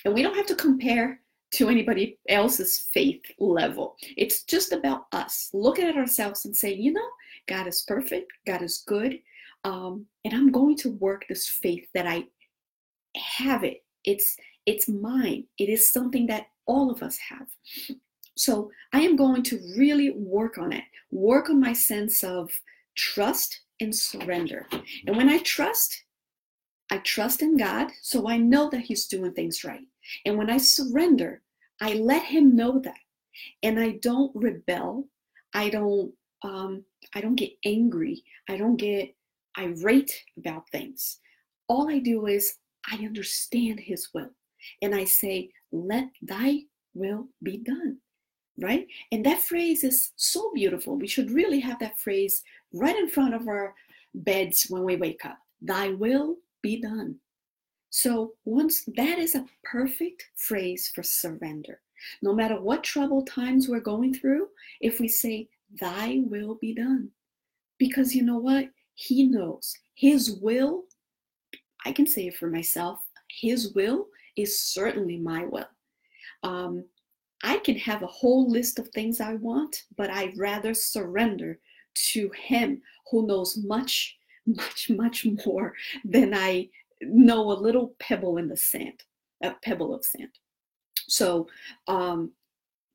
And 0.04 0.14
we 0.14 0.22
don't 0.22 0.36
have 0.36 0.46
to 0.46 0.54
compare 0.54 1.20
to 1.52 1.68
anybody 1.68 2.18
else's 2.28 2.88
faith 2.92 3.22
level. 3.38 3.96
It's 4.16 4.42
just 4.42 4.72
about 4.72 5.06
us 5.12 5.50
looking 5.52 5.86
at 5.86 5.96
ourselves 5.96 6.44
and 6.44 6.56
saying, 6.56 6.80
you 6.80 6.92
know, 6.92 7.08
God 7.46 7.66
is 7.66 7.84
perfect, 7.86 8.32
God 8.46 8.62
is 8.62 8.84
good, 8.86 9.20
um, 9.64 10.06
and 10.24 10.34
I'm 10.34 10.50
going 10.50 10.76
to 10.78 10.90
work 10.90 11.24
this 11.28 11.48
faith 11.48 11.88
that 11.94 12.06
I 12.06 12.24
have 13.16 13.64
it. 13.64 13.84
It's 14.04 14.36
it's 14.66 14.88
mine. 14.88 15.44
It 15.58 15.68
is 15.68 15.90
something 15.90 16.26
that 16.26 16.48
all 16.66 16.90
of 16.90 17.02
us 17.02 17.16
have. 17.18 17.46
So 18.36 18.70
I 18.92 19.00
am 19.00 19.16
going 19.16 19.42
to 19.44 19.60
really 19.76 20.10
work 20.10 20.58
on 20.58 20.72
it. 20.72 20.84
Work 21.12 21.48
on 21.50 21.60
my 21.60 21.72
sense 21.72 22.24
of 22.24 22.50
trust 22.96 23.60
and 23.80 23.94
surrender. 23.94 24.66
And 25.06 25.16
when 25.16 25.28
I 25.28 25.38
trust, 25.38 26.02
I 26.90 26.98
trust 26.98 27.42
in 27.42 27.56
God, 27.56 27.90
so 28.02 28.28
I 28.28 28.36
know 28.36 28.70
that 28.70 28.82
He's 28.82 29.06
doing 29.06 29.32
things 29.32 29.64
right. 29.64 29.86
And 30.24 30.36
when 30.36 30.50
I 30.50 30.58
surrender, 30.58 31.42
I 31.80 31.94
let 31.94 32.24
Him 32.24 32.54
know 32.54 32.78
that. 32.80 32.94
And 33.62 33.78
I 33.78 33.98
don't 34.02 34.32
rebel. 34.34 35.08
I 35.54 35.68
don't 35.68 36.12
um, 36.42 36.84
I 37.14 37.20
don't 37.20 37.34
get 37.34 37.52
angry. 37.64 38.22
I 38.48 38.56
don't 38.56 38.76
get 38.76 39.14
irate 39.58 40.22
about 40.38 40.68
things. 40.70 41.18
All 41.68 41.90
I 41.90 41.98
do 41.98 42.26
is 42.26 42.56
I 42.90 42.96
understand 42.96 43.80
His 43.80 44.08
will. 44.14 44.30
And 44.82 44.94
I 44.94 45.04
say, 45.04 45.50
let 45.72 46.08
thy 46.22 46.62
will 46.94 47.28
be 47.42 47.58
done. 47.58 47.98
Right? 48.58 48.86
And 49.12 49.24
that 49.26 49.42
phrase 49.42 49.84
is 49.84 50.12
so 50.16 50.50
beautiful. 50.54 50.96
We 50.96 51.08
should 51.08 51.30
really 51.30 51.60
have 51.60 51.78
that 51.80 51.98
phrase 51.98 52.42
right 52.72 52.96
in 52.96 53.08
front 53.08 53.34
of 53.34 53.48
our 53.48 53.74
beds 54.14 54.66
when 54.70 54.82
we 54.84 54.96
wake 54.96 55.24
up. 55.26 55.38
Thy 55.60 55.88
will 55.90 56.36
be 56.66 56.80
done. 56.80 57.14
So 57.90 58.32
once 58.44 58.84
that 58.96 59.20
is 59.20 59.36
a 59.36 59.46
perfect 59.62 60.26
phrase 60.34 60.90
for 60.92 61.04
surrender. 61.04 61.80
No 62.22 62.34
matter 62.34 62.60
what 62.60 62.82
troubled 62.82 63.28
times 63.28 63.68
we're 63.68 63.92
going 63.92 64.12
through, 64.12 64.48
if 64.80 64.98
we 64.98 65.06
say, 65.06 65.48
Thy 65.80 66.22
will 66.24 66.56
be 66.60 66.74
done. 66.74 67.10
Because 67.78 68.14
you 68.16 68.22
know 68.24 68.38
what? 68.38 68.68
He 68.94 69.28
knows 69.28 69.76
His 69.94 70.40
will, 70.42 70.84
I 71.84 71.92
can 71.92 72.06
say 72.06 72.26
it 72.26 72.36
for 72.36 72.50
myself, 72.50 72.98
His 73.40 73.72
will 73.74 74.08
is 74.36 74.58
certainly 74.58 75.18
my 75.18 75.44
will. 75.44 75.70
Um, 76.42 76.84
I 77.44 77.58
can 77.58 77.76
have 77.76 78.02
a 78.02 78.14
whole 78.18 78.50
list 78.50 78.80
of 78.80 78.88
things 78.88 79.20
I 79.20 79.34
want, 79.34 79.84
but 79.96 80.10
I'd 80.10 80.36
rather 80.36 80.74
surrender 80.74 81.60
to 82.12 82.28
Him 82.34 82.82
who 83.10 83.24
knows 83.28 83.56
much, 83.56 84.16
much, 84.46 84.90
much 84.90 85.26
more 85.46 85.74
than 86.04 86.34
I 86.34 86.68
know 87.02 87.52
a 87.52 87.54
little 87.60 87.94
pebble 87.98 88.38
in 88.38 88.48
the 88.48 88.56
sand, 88.56 89.04
a 89.42 89.52
pebble 89.62 89.94
of 89.94 90.04
sand. 90.04 90.30
So, 91.08 91.48
um, 91.88 92.32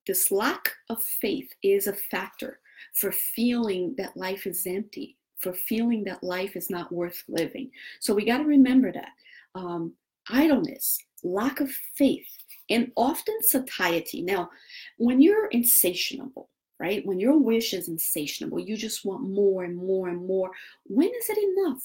this 0.08 0.31
lack 0.31 0.74
of 0.89 1.01
faith 1.03 1.53
is 1.63 1.88
a 1.88 1.93
factor 1.93 2.60
for 2.96 3.12
feeling 3.12 3.93
that 3.98 4.17
life 4.17 4.48
is 4.48 4.65
empty, 4.65 5.17
for 5.38 5.53
feeling 5.53 6.03
that 6.05 6.24
life 6.24 6.55
is 6.55 6.70
not 6.70 6.91
worth 6.91 7.24
living. 7.27 7.70
So, 8.00 8.13
we 8.13 8.25
got 8.25 8.39
to 8.39 8.46
remember 8.46 8.91
that. 8.91 9.12
Um, 9.53 9.93
idleness, 10.29 10.98
lack 11.24 11.60
of 11.60 11.72
faith, 11.96 12.27
and 12.70 12.91
often 12.96 13.38
satiety. 13.41 14.22
Now, 14.22 14.50
when 14.98 15.22
you're 15.22 15.48
insatiable, 15.48 16.50
right? 16.81 17.05
When 17.05 17.20
your 17.20 17.37
wish 17.37 17.75
is 17.75 17.87
insatiable, 17.87 18.59
you 18.59 18.75
just 18.75 19.05
want 19.05 19.22
more 19.22 19.63
and 19.63 19.77
more 19.77 20.09
and 20.09 20.25
more. 20.25 20.50
When 20.85 21.09
is 21.09 21.29
it 21.29 21.37
enough? 21.37 21.83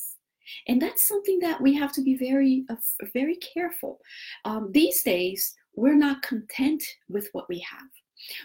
And 0.69 0.81
that's 0.81 1.07
something 1.07 1.39
that 1.41 1.61
we 1.61 1.75
have 1.75 1.93
to 1.93 2.03
be 2.03 2.17
very, 2.17 2.65
uh, 2.71 2.77
very 3.13 3.37
careful. 3.37 4.01
Um, 4.47 4.71
these 4.73 5.03
days, 5.03 5.55
we're 5.75 5.97
not 6.07 6.23
content 6.23 6.83
with 7.11 7.29
what 7.33 7.49
we 7.49 7.59
have. 7.59 7.91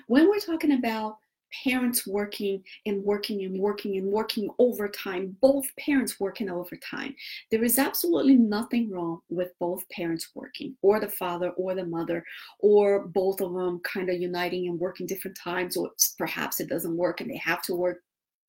When 0.08 0.28
we're 0.28 0.40
talking 0.40 0.74
about 0.74 1.18
parents 1.64 2.08
working 2.08 2.64
and 2.86 3.04
working 3.04 3.44
and 3.44 3.60
working 3.60 3.98
and 3.98 4.08
working 4.08 4.50
overtime, 4.60 5.36
both 5.42 5.66
parents 5.78 6.20
working 6.20 6.50
overtime. 6.50 7.16
There 7.50 7.64
is 7.64 7.80
absolutely 7.80 8.36
nothing 8.36 8.90
wrong 8.90 9.22
with 9.30 9.52
both 9.60 9.88
parents 9.90 10.30
working, 10.36 10.76
or 10.82 11.00
the 11.00 11.10
father 11.10 11.50
or 11.52 11.76
the 11.76 11.86
mother, 11.86 12.24
or 12.60 13.08
both 13.08 13.42
of 13.42 13.54
them 13.54 13.80
kind 13.84 14.10
of 14.10 14.20
uniting 14.20 14.68
and 14.68 14.80
working 14.80 15.08
different 15.08 15.38
times, 15.38 15.78
or 15.78 15.92
perhaps 16.18 16.60
it 16.60 16.70
doesn't 16.70 16.98
work 16.98 17.22
and 17.22 17.30
they 17.30 17.38
have 17.38 17.62
to 17.64 17.76
work 17.76 18.00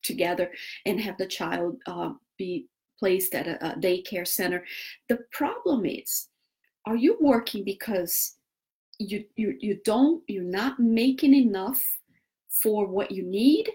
together 0.02 0.50
and 0.86 1.00
have 1.00 1.16
the 1.18 1.26
child 1.26 1.76
uh, 1.86 2.10
be 2.38 2.66
placed 2.98 3.34
at 3.34 3.46
a, 3.46 3.72
a 3.72 3.76
daycare 3.76 4.26
center. 4.26 4.64
The 5.08 5.18
problem 5.32 5.84
is, 5.86 6.28
are 6.86 6.96
you 6.96 7.16
working 7.20 7.64
because 7.64 8.36
you, 8.98 9.24
you 9.36 9.56
you 9.60 9.80
don't 9.84 10.22
you're 10.28 10.44
not 10.44 10.78
making 10.78 11.34
enough 11.34 11.82
for 12.62 12.86
what 12.86 13.10
you 13.10 13.22
need? 13.22 13.70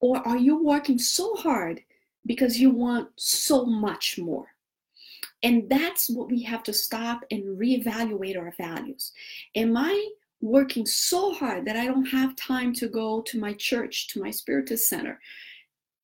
Or 0.00 0.18
are 0.26 0.36
you 0.36 0.62
working 0.62 0.98
so 0.98 1.34
hard 1.36 1.80
because 2.26 2.58
you 2.58 2.70
want 2.70 3.08
so 3.16 3.64
much 3.64 4.18
more? 4.18 4.46
And 5.42 5.68
that's 5.68 6.08
what 6.08 6.30
we 6.30 6.42
have 6.42 6.62
to 6.64 6.72
stop 6.72 7.24
and 7.30 7.58
reevaluate 7.58 8.38
our 8.38 8.52
values. 8.56 9.12
Am 9.54 9.76
I 9.76 10.10
working 10.40 10.86
so 10.86 11.32
hard 11.32 11.64
that 11.66 11.76
I 11.76 11.86
don't 11.86 12.04
have 12.06 12.36
time 12.36 12.72
to 12.74 12.88
go 12.88 13.22
to 13.22 13.38
my 13.38 13.52
church, 13.54 14.08
to 14.08 14.20
my 14.20 14.30
spiritist 14.30 14.88
center? 14.88 15.20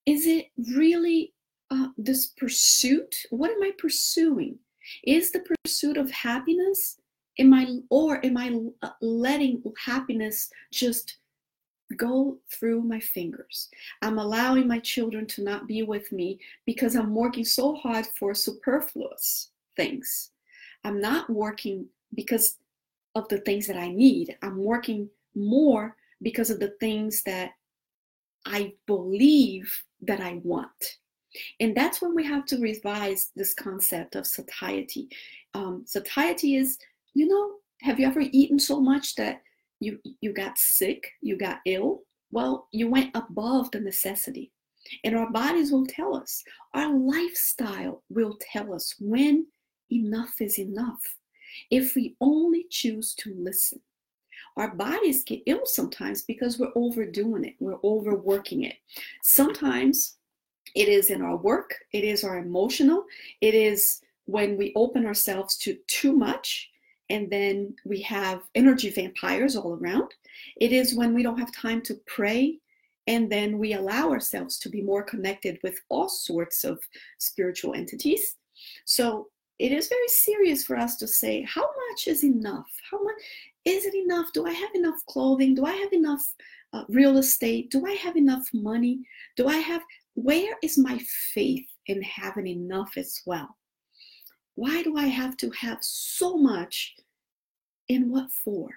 Is 0.07 0.27
it 0.27 0.47
really 0.75 1.33
uh, 1.71 1.89
this 1.97 2.27
pursuit? 2.27 3.15
What 3.31 3.51
am 3.51 3.63
I 3.63 3.73
pursuing? 3.79 4.59
Is 5.05 5.33
the 5.33 5.45
pursuit 5.65 5.97
of 5.97 6.11
happiness? 6.11 6.99
Am 7.39 7.55
I, 7.55 7.79
or 7.91 8.25
am 8.25 8.37
I 8.37 8.59
uh, 8.83 8.91
letting 9.01 9.63
happiness 9.85 10.51
just 10.73 11.19
go 11.97 12.37
through 12.53 12.83
my 12.83 13.01
fingers. 13.01 13.69
I'm 14.03 14.19
allowing 14.19 14.69
my 14.69 14.79
children 14.79 15.27
to 15.29 15.43
not 15.43 15.67
be 15.67 15.83
with 15.83 16.13
me 16.13 16.39
because 16.67 16.95
I'm 16.95 17.15
working 17.15 17.45
so 17.45 17.75
hard 17.75 18.07
for 18.19 18.35
superfluous 18.35 19.51
things. 19.77 20.31
I'm 20.85 21.01
not 21.01 21.31
working 21.31 21.87
because 22.15 22.57
of 23.15 23.29
the 23.29 23.39
things 23.39 23.67
that 23.67 23.77
I 23.77 23.89
need. 23.89 24.37
I'm 24.43 24.59
working 24.59 25.09
more 25.35 25.97
because 26.23 26.51
of 26.51 26.61
the 26.61 26.75
things 26.81 27.23
that 27.25 27.53
I 28.47 28.75
believe 28.87 29.83
that 30.03 30.21
I 30.21 30.41
want. 30.45 30.99
And 31.61 31.77
that's 31.77 32.01
when 32.01 32.15
we 32.15 32.25
have 32.25 32.47
to 32.47 32.59
revise 32.59 33.31
this 33.37 33.55
concept 33.55 34.17
of 34.17 34.27
satiety. 34.27 35.09
Um, 35.55 35.85
satiety 35.87 36.57
is, 36.57 36.79
you 37.15 37.29
know, 37.29 37.57
have 37.83 38.01
you 38.01 38.07
ever 38.07 38.21
eaten 38.21 38.59
so 38.59 38.81
much 38.81 39.15
that 39.17 39.43
you 39.81 39.99
you 40.21 40.33
got 40.33 40.59
sick, 40.59 41.13
you 41.21 41.37
got 41.37 41.61
ill, 41.67 42.03
well, 42.31 42.69
you 42.73 42.91
went 42.91 43.11
above 43.15 43.71
the 43.71 43.81
necessity. 43.81 44.53
And 45.05 45.17
our 45.17 45.31
bodies 45.31 45.71
will 45.71 45.87
tell 45.87 46.17
us, 46.17 46.43
our 46.75 46.93
lifestyle 46.97 48.03
will 48.09 48.39
tell 48.53 48.73
us 48.73 48.95
when 48.99 49.47
enough 49.91 50.41
is 50.41 50.59
enough. 50.59 51.03
If 51.71 51.95
we 51.95 52.17
only 52.21 52.67
choose 52.71 53.15
to 53.17 53.35
listen. 53.37 53.81
Our 54.57 54.75
bodies 54.75 55.25
get 55.25 55.43
ill 55.47 55.67
sometimes 55.67 56.23
because 56.23 56.59
we're 56.59 56.73
overdoing 56.75 57.45
it, 57.45 57.55
we're 57.61 57.79
overworking 57.85 58.65
it. 58.65 58.75
Sometimes 59.23 60.17
it 60.75 60.89
is 60.89 61.11
in 61.11 61.23
our 61.23 61.37
work, 61.37 61.75
it 61.93 62.05
is 62.05 62.25
our 62.25 62.39
emotional, 62.39 63.05
it 63.41 63.55
is 63.55 64.01
when 64.25 64.57
we 64.57 64.73
open 64.75 65.07
ourselves 65.07 65.57
to 65.59 65.79
too 65.87 66.13
much 66.13 66.71
and 67.11 67.31
then 67.31 67.75
we 67.85 68.01
have 68.03 68.43
energy 68.55 68.91
vampires 68.91 69.57
all 69.57 69.75
around. 69.75 70.13
It 70.61 70.73
is 70.73 70.95
when 70.95 71.15
we 71.15 71.23
don't 71.23 71.39
have 71.39 71.53
time 71.53 71.83
to 71.83 71.95
pray, 72.07 72.59
and 73.07 73.33
then 73.33 73.59
we 73.59 73.73
allow 73.73 74.11
ourselves 74.11 74.59
to 74.59 74.69
be 74.69 74.83
more 74.83 75.03
connected 75.03 75.59
with 75.63 75.81
all 75.89 76.09
sorts 76.09 76.65
of 76.65 76.79
spiritual 77.19 77.75
entities. 77.75 78.37
So 78.85 79.29
it 79.59 79.73
is 79.73 79.89
very 79.89 80.09
serious 80.09 80.63
for 80.63 80.77
us 80.77 80.97
to 80.97 81.07
say, 81.07 81.43
how 81.43 81.63
much 81.63 82.07
is 82.07 82.23
enough? 82.23 82.71
How 82.91 83.03
much 83.03 83.23
is 83.65 83.87
it 83.87 83.95
enough? 83.95 84.33
Do 84.33 84.47
I 84.47 84.53
have 84.53 84.75
enough 84.75 85.05
clothing? 85.09 85.55
Do 85.55 85.65
I 85.65 85.73
have 85.73 85.93
enough 85.93 86.23
uh, 86.73 86.85
real 86.89 87.17
estate? 87.17 87.71
Do 87.71 87.87
I 87.87 87.93
have 87.93 88.17
enough 88.17 88.47
money? 88.53 89.01
Do 89.37 89.49
I 89.49 89.57
have, 89.57 89.83
where 90.15 90.55
is 90.63 90.79
my 90.79 91.01
faith 91.35 91.67
in 91.87 92.03
having 92.03 92.47
enough 92.47 92.93
as 92.97 93.23
well? 93.27 93.57
Why 94.59 94.83
do 94.83 94.97
I 94.97 95.07
have 95.07 95.37
to 95.37 95.51
have 95.51 95.79
so 95.83 96.37
much? 96.37 96.97
And 97.89 98.11
what 98.11 98.33
for? 98.33 98.69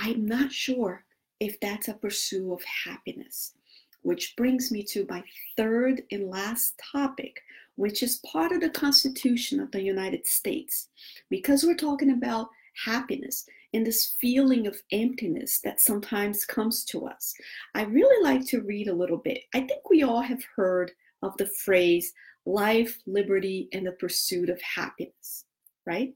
I'm 0.00 0.26
not 0.26 0.50
sure 0.50 1.04
if 1.38 1.60
that's 1.60 1.86
a 1.86 1.94
pursuit 1.94 2.52
of 2.52 2.64
happiness. 2.84 3.54
which 4.02 4.34
brings 4.36 4.70
me 4.70 4.82
to 4.82 5.06
my 5.08 5.22
third 5.56 6.02
and 6.10 6.28
last 6.28 6.80
topic, 6.92 7.40
which 7.76 8.02
is 8.02 8.20
part 8.26 8.52
of 8.52 8.60
the 8.60 8.70
Constitution 8.70 9.60
of 9.60 9.70
the 9.70 9.82
United 9.82 10.26
States. 10.26 10.88
Because 11.30 11.64
we're 11.64 11.76
talking 11.76 12.10
about 12.10 12.48
happiness 12.84 13.46
and 13.72 13.86
this 13.86 14.16
feeling 14.20 14.66
of 14.66 14.82
emptiness 14.90 15.60
that 15.60 15.80
sometimes 15.80 16.44
comes 16.44 16.84
to 16.86 17.06
us, 17.06 17.34
I 17.74 17.84
really 17.84 18.22
like 18.22 18.46
to 18.48 18.60
read 18.60 18.88
a 18.88 18.94
little 18.94 19.18
bit. 19.18 19.44
I 19.54 19.60
think 19.60 19.88
we 19.88 20.02
all 20.02 20.20
have 20.20 20.42
heard 20.56 20.92
of 21.22 21.36
the 21.36 21.46
phrase 21.46 22.12
life, 22.46 22.98
liberty, 23.06 23.68
and 23.72 23.86
the 23.86 23.92
pursuit 23.92 24.48
of 24.48 24.60
happiness, 24.60 25.44
right? 25.86 26.14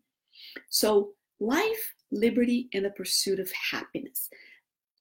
So, 0.69 1.13
life, 1.41 1.95
liberty, 2.11 2.69
and 2.75 2.85
the 2.85 2.91
pursuit 2.91 3.41
of 3.41 3.51
happiness. 3.71 4.29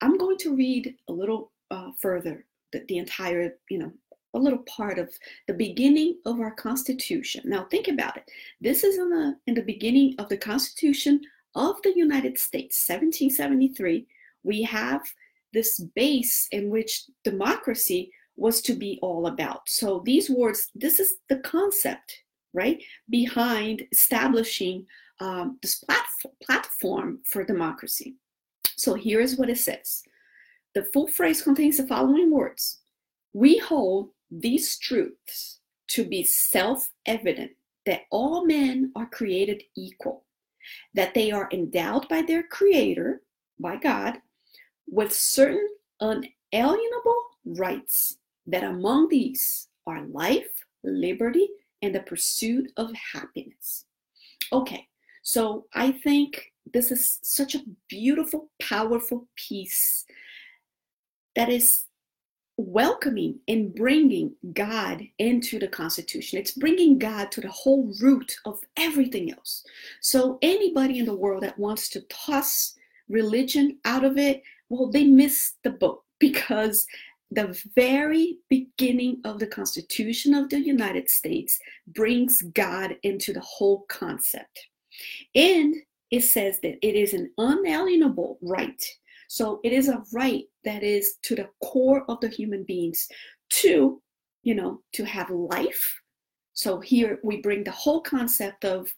I'm 0.02 0.18
going 0.18 0.38
to 0.40 0.56
read 0.56 0.96
a 1.10 1.14
little 1.14 1.52
uh, 1.72 1.92
further 2.00 2.46
the, 2.72 2.84
the 2.88 2.98
entire, 2.98 3.56
you 3.70 3.80
know, 3.80 3.92
a 4.34 4.40
little 4.40 4.64
part 4.68 5.00
of 5.00 5.10
the 5.48 5.54
beginning 5.54 6.18
of 6.26 6.40
our 6.40 6.52
Constitution. 6.52 7.44
Now, 7.46 7.66
think 7.72 7.88
about 7.88 8.18
it. 8.18 8.30
This 8.60 8.84
is 8.84 8.98
in 8.98 9.10
the 9.10 9.36
in 9.48 9.54
the 9.56 9.62
beginning 9.62 10.16
of 10.20 10.28
the 10.30 10.38
Constitution 10.38 11.22
of 11.56 11.82
the 11.84 11.94
United 11.96 12.38
States, 12.38 12.86
1773. 12.88 14.06
We 14.44 14.62
have 14.64 15.02
this 15.54 15.80
base 15.96 16.48
in 16.52 16.70
which 16.70 17.06
democracy 17.24 18.12
was 18.36 18.62
to 18.62 18.74
be 18.74 19.00
all 19.02 19.28
about. 19.28 19.62
So 19.67 20.02
these 20.06 20.30
words, 20.30 20.71
this 20.76 21.00
is 21.00 21.15
the 21.30 21.38
concept, 21.38 22.24
right, 22.54 22.82
behind 23.10 23.88
establishing 23.91 24.86
um, 25.19 25.58
this 25.62 25.76
platform, 25.76 26.34
platform 26.43 27.19
for 27.26 27.43
democracy. 27.43 28.15
So 28.76 28.93
here 28.93 29.21
is 29.21 29.38
what 29.38 29.50
it 29.50 29.58
says. 29.58 30.04
The 30.74 30.84
full 30.84 31.08
phrase 31.08 31.41
contains 31.41 31.78
the 31.78 31.88
following 31.88 32.32
words. 32.32 32.80
We 33.34 33.58
hold 33.58 34.10
these 34.30 34.78
truths 34.78 35.60
to 35.89 36.04
be 36.04 36.24
self-evident 36.24 37.52
that 37.86 38.02
all 38.12 38.45
men 38.45 38.91
are 38.95 39.06
created 39.06 39.63
equal, 39.78 40.26
that 40.93 41.13
they 41.13 41.32
are 41.32 41.48
endowed 41.54 42.10
by 42.10 42.24
their 42.24 42.43
creator, 42.43 43.21
by 43.60 43.78
God, 43.78 44.17
with 44.88 45.13
certain 45.13 45.67
unalienable 46.02 47.24
rights 47.45 48.17
that 48.47 48.63
among 48.63 49.10
these 49.10 49.67
are 49.88 50.05
life, 50.05 50.65
liberty, 50.84 51.47
and 51.81 51.93
the 51.93 52.01
pursuit 52.01 52.71
of 52.77 52.91
happiness. 53.13 53.86
Okay, 54.51 54.88
so 55.23 55.65
I 55.73 55.91
think 55.91 56.51
this 56.73 56.91
is 56.91 57.19
such 57.21 57.55
a 57.55 57.63
beautiful, 57.89 58.49
powerful 58.62 59.27
piece 59.36 60.05
that 61.36 61.49
is 61.49 61.86
welcoming 62.58 63.39
and 63.47 63.75
bringing 63.75 64.34
God 64.53 65.03
into 65.19 65.60
the 65.60 65.67
Constitution. 65.67 66.39
It's 66.39 66.51
bringing 66.51 66.97
God 66.97 67.31
to 67.34 67.41
the 67.41 67.49
whole 67.49 67.93
root 68.01 68.36
of 68.45 68.62
everything 68.77 69.31
else. 69.31 69.63
So, 70.01 70.38
anybody 70.41 70.99
in 70.99 71.05
the 71.05 71.15
world 71.15 71.43
that 71.43 71.60
wants 71.60 71.89
to 71.89 72.01
toss 72.01 72.75
religion 73.10 73.77
out 73.86 74.05
of 74.05 74.17
it, 74.17 74.41
well, 74.69 74.89
they 74.89 75.05
miss 75.05 75.53
the 75.63 75.71
boat 75.71 76.03
because 76.19 76.86
the 77.32 77.60
very 77.76 78.38
beginning 78.50 79.22
of 79.26 79.40
the 79.40 79.48
Constitution 79.48 80.34
of 80.34 80.50
the 80.50 80.60
United 80.60 81.10
States 81.10 81.60
brings 81.88 82.42
God 82.54 82.96
into 83.04 83.34
the 83.34 83.42
whole 83.42 83.86
concept. 83.90 84.68
And 85.34 85.76
it 86.12 86.22
says 86.22 86.60
that 86.62 86.78
it 86.82 86.96
is 86.96 87.14
an 87.14 87.32
unalienable 87.38 88.38
right. 88.42 88.84
So 89.28 89.60
it 89.64 89.74
is 89.74 89.90
a 89.90 90.04
right 90.14 90.46
that 90.64 90.84
is 90.84 91.16
to 91.24 91.36
the 91.36 91.50
core 91.64 92.06
of 92.08 92.20
the 92.22 92.30
human 92.30 92.64
beings 92.64 93.08
to, 93.50 94.02
you 94.44 94.56
know, 94.56 94.82
to 94.94 95.04
have 95.04 95.30
life. 95.30 96.02
So 96.54 96.80
here 96.80 97.20
we 97.24 97.42
bring 97.42 97.64
the 97.64 97.72
whole 97.72 98.02
concept 98.02 98.64
of 98.64 98.94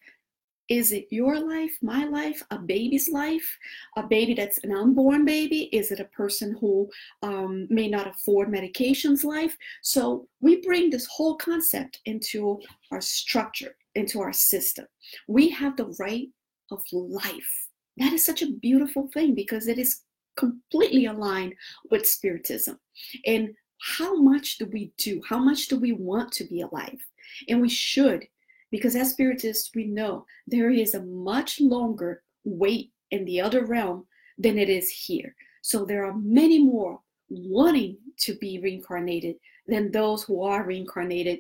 is 0.70 0.92
it 0.92 1.08
your 1.10 1.40
life, 1.40 1.78
my 1.82 2.06
life, 2.06 2.44
a 2.52 2.58
baby's 2.58 3.10
life, 3.10 3.58
a 3.96 4.04
baby 4.04 4.34
that's 4.34 4.58
an 4.60 4.74
unborn 4.74 5.26
baby? 5.26 5.70
Is 5.72 5.92
it 5.92 6.00
a 6.00 6.06
person 6.06 6.58
who 6.60 6.90
um, 7.24 7.68
may 7.70 7.88
not 7.88 8.08
afford 8.08 8.50
medications 8.50 9.24
life? 9.24 9.56
So 9.82 10.28
we 10.42 10.62
bring 10.62 10.90
this 10.90 11.06
whole 11.06 11.36
concept 11.36 12.02
into 12.06 12.60
our 12.92 13.02
structure, 13.02 13.76
into 13.96 14.20
our 14.20 14.34
system. 14.34 14.86
We 15.28 15.50
have 15.50 15.78
the 15.78 15.96
right 16.00 16.28
of 16.72 16.82
life. 16.92 17.68
That 17.98 18.14
is 18.14 18.26
such 18.26 18.42
a 18.42 18.52
beautiful 18.52 19.10
thing 19.14 19.36
because 19.36 19.68
it 19.68 19.80
is 19.80 20.02
completely 20.36 21.06
aligned 21.06 21.54
with 21.90 22.08
Spiritism. 22.08 22.78
And 23.26 23.56
how 23.82 24.16
much 24.16 24.58
do 24.58 24.66
we 24.66 24.92
do? 24.98 25.22
How 25.28 25.40
much 25.40 25.68
do 25.68 25.80
we 25.80 25.94
want 25.94 26.32
to 26.34 26.44
be 26.44 26.62
alive? 26.62 27.00
And 27.48 27.62
we 27.62 27.70
should 27.70 28.28
because 28.72 28.96
as 28.96 29.12
spiritists, 29.12 29.72
we 29.76 29.86
know 29.86 30.26
there 30.46 30.70
is 30.70 30.94
a 30.94 31.04
much 31.04 31.60
longer 31.60 32.24
wait 32.44 32.92
in 33.12 33.26
the 33.26 33.42
other 33.42 33.66
realm 33.66 34.06
than 34.38 34.58
it 34.58 34.70
is 34.70 34.90
here. 34.90 35.36
So 35.62 35.86
there 35.86 36.06
are 36.06 36.18
many 36.18 36.60
more 36.60 37.00
wanting 37.30 37.98
to 38.20 38.36
be 38.36 38.60
reincarnated 38.60 39.36
than 39.68 39.92
those 39.92 40.24
who 40.24 40.44
are 40.44 40.64
reincarnated 40.64 41.40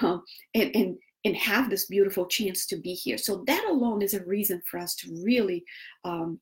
um, 0.00 0.22
and, 0.54 0.74
and, 0.74 0.96
and 1.24 1.36
have 1.36 1.68
this 1.68 1.86
beautiful 1.86 2.26
chance 2.26 2.66
to 2.66 2.76
be 2.76 2.94
here. 2.94 3.18
So 3.18 3.44
that 3.46 3.64
alone 3.68 4.02
is 4.02 4.14
a 4.14 4.24
reason 4.24 4.62
for 4.70 4.78
us 4.78 4.94
to 4.96 5.22
really 5.24 5.64
um, 6.04 6.40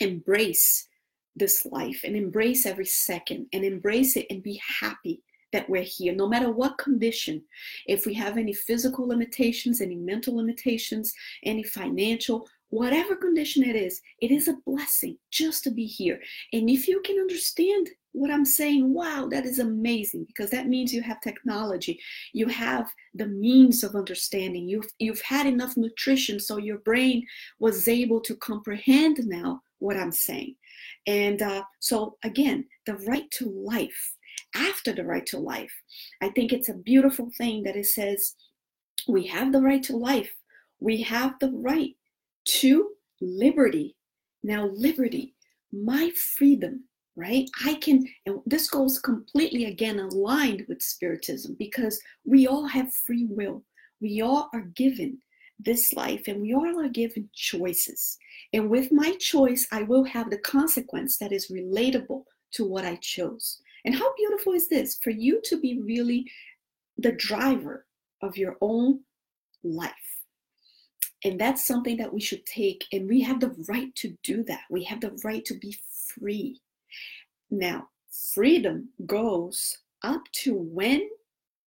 embrace 0.00 0.88
this 1.36 1.64
life 1.64 2.00
and 2.04 2.16
embrace 2.16 2.66
every 2.66 2.84
second 2.84 3.46
and 3.52 3.64
embrace 3.64 4.16
it 4.16 4.26
and 4.28 4.42
be 4.42 4.60
happy 4.80 5.22
that 5.52 5.68
we're 5.68 5.82
here, 5.82 6.14
no 6.14 6.28
matter 6.28 6.50
what 6.50 6.78
condition. 6.78 7.42
If 7.86 8.06
we 8.06 8.14
have 8.14 8.38
any 8.38 8.52
physical 8.52 9.06
limitations, 9.06 9.80
any 9.80 9.96
mental 9.96 10.36
limitations, 10.36 11.12
any 11.44 11.62
financial, 11.62 12.48
whatever 12.70 13.14
condition 13.14 13.62
it 13.62 13.76
is, 13.76 14.00
it 14.20 14.30
is 14.30 14.48
a 14.48 14.56
blessing 14.64 15.18
just 15.30 15.62
to 15.64 15.70
be 15.70 15.84
here. 15.84 16.18
And 16.54 16.70
if 16.70 16.88
you 16.88 17.02
can 17.02 17.18
understand 17.18 17.90
what 18.12 18.30
I'm 18.30 18.44
saying, 18.44 18.92
wow, 18.92 19.28
that 19.30 19.44
is 19.44 19.58
amazing 19.58 20.24
because 20.24 20.50
that 20.50 20.68
means 20.68 20.92
you 20.92 21.02
have 21.02 21.20
technology, 21.20 22.00
you 22.32 22.46
have 22.48 22.90
the 23.14 23.26
means 23.26 23.84
of 23.84 23.94
understanding, 23.94 24.68
you've, 24.68 24.88
you've 24.98 25.20
had 25.20 25.46
enough 25.46 25.76
nutrition 25.76 26.40
so 26.40 26.56
your 26.56 26.78
brain 26.78 27.26
was 27.58 27.88
able 27.88 28.20
to 28.20 28.36
comprehend 28.36 29.18
now 29.26 29.62
what 29.78 29.96
I'm 29.96 30.12
saying. 30.12 30.56
And 31.06 31.42
uh, 31.42 31.64
so, 31.80 32.16
again, 32.22 32.66
the 32.86 32.94
right 32.96 33.30
to 33.32 33.50
life 33.50 34.14
after 34.54 34.92
the 34.92 35.04
right 35.04 35.26
to 35.26 35.38
life. 35.38 35.72
I 36.20 36.28
think 36.30 36.52
it's 36.52 36.68
a 36.68 36.74
beautiful 36.74 37.30
thing 37.36 37.62
that 37.64 37.76
it 37.76 37.86
says 37.86 38.34
we 39.08 39.26
have 39.26 39.52
the 39.52 39.60
right 39.60 39.82
to 39.84 39.96
life, 39.96 40.34
we 40.80 41.02
have 41.02 41.34
the 41.40 41.50
right 41.50 41.94
to 42.44 42.90
liberty. 43.20 43.96
Now, 44.42 44.66
liberty, 44.74 45.34
my 45.72 46.10
freedom, 46.36 46.84
right? 47.16 47.48
I 47.64 47.74
can, 47.74 48.06
and 48.26 48.40
this 48.46 48.68
goes 48.68 48.98
completely 48.98 49.66
again 49.66 50.00
aligned 50.00 50.64
with 50.68 50.82
Spiritism 50.82 51.56
because 51.58 52.00
we 52.24 52.46
all 52.46 52.66
have 52.66 52.92
free 52.92 53.26
will. 53.30 53.62
We 54.00 54.20
all 54.20 54.50
are 54.52 54.62
given 54.74 55.18
this 55.60 55.92
life 55.92 56.24
and 56.26 56.42
we 56.42 56.54
all 56.54 56.80
are 56.80 56.88
given 56.88 57.28
choices. 57.34 58.18
And 58.52 58.68
with 58.68 58.90
my 58.90 59.14
choice, 59.20 59.66
I 59.70 59.82
will 59.84 60.04
have 60.04 60.30
the 60.30 60.38
consequence 60.38 61.18
that 61.18 61.32
is 61.32 61.50
relatable 61.50 62.24
to 62.52 62.64
what 62.64 62.84
I 62.84 62.96
chose. 62.96 63.60
And 63.84 63.94
how 63.94 64.14
beautiful 64.14 64.52
is 64.52 64.68
this 64.68 64.98
for 65.02 65.10
you 65.10 65.40
to 65.44 65.60
be 65.60 65.80
really 65.80 66.30
the 66.98 67.12
driver 67.12 67.86
of 68.22 68.36
your 68.36 68.56
own 68.60 69.00
life? 69.64 69.92
And 71.24 71.40
that's 71.40 71.66
something 71.66 71.96
that 71.98 72.12
we 72.12 72.20
should 72.20 72.44
take, 72.46 72.84
and 72.92 73.08
we 73.08 73.20
have 73.22 73.40
the 73.40 73.54
right 73.68 73.94
to 73.96 74.16
do 74.24 74.42
that. 74.44 74.62
We 74.70 74.82
have 74.84 75.00
the 75.00 75.18
right 75.22 75.44
to 75.44 75.54
be 75.54 75.76
free. 76.14 76.60
Now, 77.50 77.88
freedom 78.34 78.88
goes 79.06 79.78
up 80.02 80.22
to 80.32 80.54
when 80.54 81.08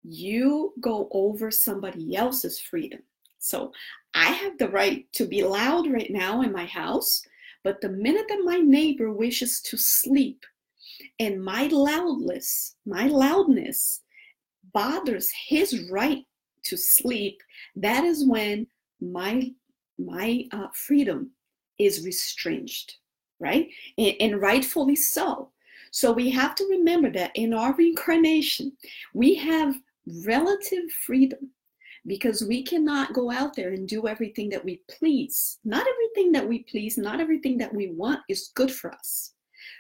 you 0.04 0.74
go 0.82 1.08
over 1.12 1.50
somebody 1.50 2.16
else's 2.16 2.60
freedom. 2.60 3.02
So 3.40 3.72
I 4.14 4.32
have 4.32 4.58
the 4.58 4.70
right 4.70 5.06
to 5.14 5.26
be 5.26 5.44
loud 5.44 5.92
right 5.92 6.12
now 6.12 6.42
in 6.42 6.52
my 6.52 6.66
house, 6.66 7.22
but 7.64 7.80
the 7.82 7.90
minute 7.90 8.26
that 8.30 8.44
my 8.44 8.58
neighbor 8.58 9.12
wishes 9.12 9.62
to 9.62 9.78
sleep, 9.78 10.44
and 11.20 11.44
my 11.44 11.68
loudness, 11.68 12.76
my 12.86 13.08
loudness 13.08 14.02
bothers 14.74 15.32
his 15.48 15.90
right 15.90 16.24
to 16.64 16.78
sleep, 16.78 17.42
that 17.76 18.04
is 18.04 18.28
when 18.28 18.68
my 19.02 19.52
my 20.00 20.46
uh, 20.52 20.68
freedom 20.74 21.32
is 21.80 22.06
restrained, 22.06 22.94
right? 23.40 23.68
And, 23.98 24.16
and 24.20 24.42
rightfully 24.42 24.96
so. 24.96 25.52
So 25.92 26.12
we 26.12 26.30
have 26.30 26.54
to 26.56 26.68
remember 26.70 27.12
that 27.12 27.32
in 27.34 27.54
our 27.54 27.74
reincarnation, 27.74 28.74
we 29.14 29.34
have 29.36 29.76
relative 30.26 30.92
freedom 31.06 31.50
because 32.06 32.44
we 32.44 32.64
cannot 32.64 33.14
go 33.14 33.32
out 33.32 33.56
there 33.56 33.70
and 33.70 33.88
do 33.88 34.08
everything 34.08 34.50
that 34.50 34.64
we 34.64 34.82
please. 34.88 35.58
Not 35.66 35.86
everything 35.88 36.32
that 36.34 36.48
we 36.48 36.60
please, 36.64 36.98
not 36.98 37.20
everything 37.20 37.58
that 37.58 37.74
we 37.74 37.88
want 37.88 38.22
is 38.30 38.52
good 38.56 38.72
for 38.72 38.94
us. 38.94 39.34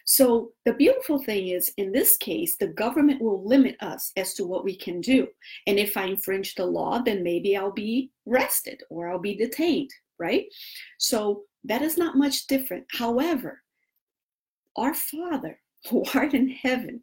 So 0.10 0.54
the 0.64 0.72
beautiful 0.72 1.22
thing 1.22 1.50
is, 1.50 1.74
in 1.76 1.92
this 1.92 2.16
case, 2.16 2.56
the 2.56 2.70
government 2.70 3.22
will 3.22 3.46
limit 3.46 3.76
us 3.82 4.14
as 4.16 4.34
to 4.36 4.48
what 4.48 4.64
we 4.64 4.74
can 4.74 5.02
do. 5.02 5.28
And 5.68 5.78
if 5.78 5.98
I 5.98 6.06
infringe 6.06 6.56
the 6.56 6.66
law, 6.66 7.00
then 7.00 7.24
maybe 7.24 7.58
I'll 7.58 7.74
be 7.74 8.10
arrested 8.26 8.82
or 8.90 9.10
I'll 9.10 9.20
be 9.20 9.36
detained, 9.36 9.90
right? 10.18 10.46
So 10.98 11.44
that 11.66 11.82
is 11.82 11.98
not 11.98 12.16
much 12.16 12.48
different. 12.48 12.86
However, 12.90 13.62
our 14.78 14.94
Father 14.94 15.60
who 15.90 16.06
art 16.16 16.34
in 16.34 16.48
heaven, 16.52 17.02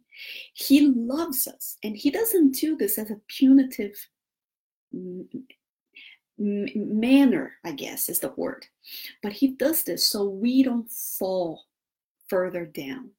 He 0.54 0.88
loves 0.88 1.46
us, 1.46 1.76
and 1.84 1.94
He 1.94 2.10
doesn't 2.10 2.52
do 2.52 2.74
this 2.74 2.96
as 2.96 3.10
a 3.10 3.20
punitive 3.28 3.94
manner, 6.38 7.52
I 7.64 7.72
guess 7.72 8.08
is 8.08 8.20
the 8.20 8.32
word. 8.34 8.64
But 9.22 9.32
He 9.32 9.48
does 9.48 9.82
this 9.82 10.08
so 10.08 10.26
we 10.26 10.62
don't 10.62 10.90
fall 10.90 11.64
further 12.28 12.64
down. 12.66 13.10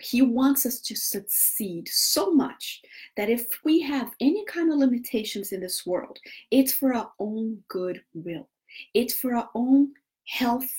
He 0.00 0.22
wants 0.22 0.64
us 0.64 0.80
to 0.80 0.96
succeed 0.96 1.88
so 1.88 2.32
much 2.32 2.80
that 3.16 3.28
if 3.28 3.46
we 3.64 3.80
have 3.82 4.12
any 4.20 4.44
kind 4.46 4.72
of 4.72 4.78
limitations 4.78 5.52
in 5.52 5.60
this 5.60 5.84
world, 5.84 6.18
it's 6.50 6.72
for 6.72 6.94
our 6.94 7.12
own 7.18 7.62
good 7.68 8.02
will, 8.14 8.48
it's 8.94 9.14
for 9.14 9.34
our 9.34 9.50
own 9.54 9.92
health, 10.26 10.70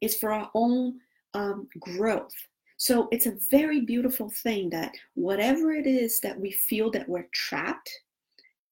it's 0.00 0.16
for 0.16 0.32
our 0.32 0.50
own 0.54 0.98
um, 1.34 1.68
growth. 1.78 2.34
So 2.78 3.08
it's 3.10 3.26
a 3.26 3.38
very 3.50 3.80
beautiful 3.80 4.30
thing 4.30 4.70
that 4.70 4.94
whatever 5.14 5.72
it 5.72 5.86
is 5.86 6.20
that 6.20 6.38
we 6.38 6.50
feel 6.52 6.90
that 6.92 7.08
we're 7.08 7.28
trapped, 7.32 7.90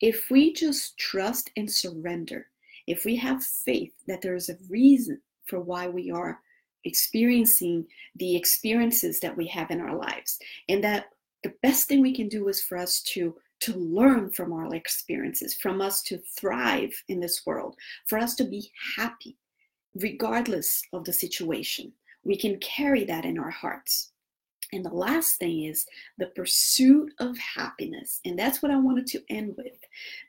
if 0.00 0.30
we 0.30 0.52
just 0.52 0.98
trust 0.98 1.50
and 1.56 1.70
surrender, 1.70 2.48
if 2.86 3.04
we 3.04 3.16
have 3.16 3.42
faith 3.42 3.92
that 4.06 4.20
there 4.20 4.34
is 4.34 4.48
a 4.50 4.58
reason 4.68 5.20
for 5.46 5.60
why 5.60 5.88
we 5.88 6.10
are 6.10 6.40
experiencing 6.84 7.86
the 8.16 8.36
experiences 8.36 9.20
that 9.20 9.36
we 9.36 9.46
have 9.46 9.70
in 9.70 9.80
our 9.80 9.96
lives. 9.96 10.38
And 10.68 10.82
that 10.84 11.06
the 11.42 11.54
best 11.62 11.88
thing 11.88 12.00
we 12.00 12.14
can 12.14 12.28
do 12.28 12.48
is 12.48 12.62
for 12.62 12.78
us 12.78 13.00
to 13.02 13.34
to 13.60 13.74
learn 13.74 14.30
from 14.30 14.52
our 14.52 14.74
experiences 14.74 15.54
from 15.54 15.80
us 15.80 16.02
to 16.02 16.18
thrive 16.38 16.92
in 17.08 17.20
this 17.20 17.46
world 17.46 17.76
for 18.06 18.18
us 18.18 18.34
to 18.34 18.44
be 18.44 18.70
happy 18.96 19.38
regardless 19.94 20.82
of 20.92 21.04
the 21.04 21.12
situation. 21.12 21.92
We 22.24 22.36
can 22.36 22.58
carry 22.58 23.04
that 23.04 23.24
in 23.24 23.38
our 23.38 23.50
hearts. 23.50 24.10
And 24.72 24.84
the 24.84 24.90
last 24.90 25.36
thing 25.36 25.64
is 25.64 25.86
the 26.18 26.26
pursuit 26.28 27.12
of 27.20 27.38
happiness. 27.38 28.20
And 28.24 28.38
that's 28.38 28.62
what 28.62 28.72
i 28.72 28.76
wanted 28.76 29.06
to 29.08 29.22
end 29.28 29.54
with 29.56 29.78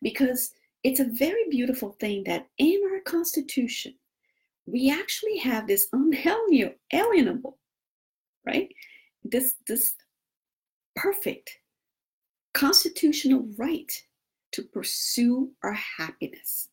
because 0.02 0.52
it's 0.84 1.00
a 1.00 1.06
very 1.06 1.46
beautiful 1.50 1.96
thing 2.00 2.24
that 2.26 2.48
in 2.60 2.80
our 2.94 3.00
constitution 3.02 3.96
we 4.66 4.92
actually 4.92 5.38
have 5.38 5.68
this 5.68 5.88
unalienable, 5.94 7.58
right? 8.46 8.70
This 9.24 9.56
this 9.68 9.96
perfect 10.96 11.60
constitutional 12.54 13.48
right 13.58 13.92
to 14.54 14.64
pursue 14.64 15.52
our 15.64 15.74
happiness. 15.74 16.70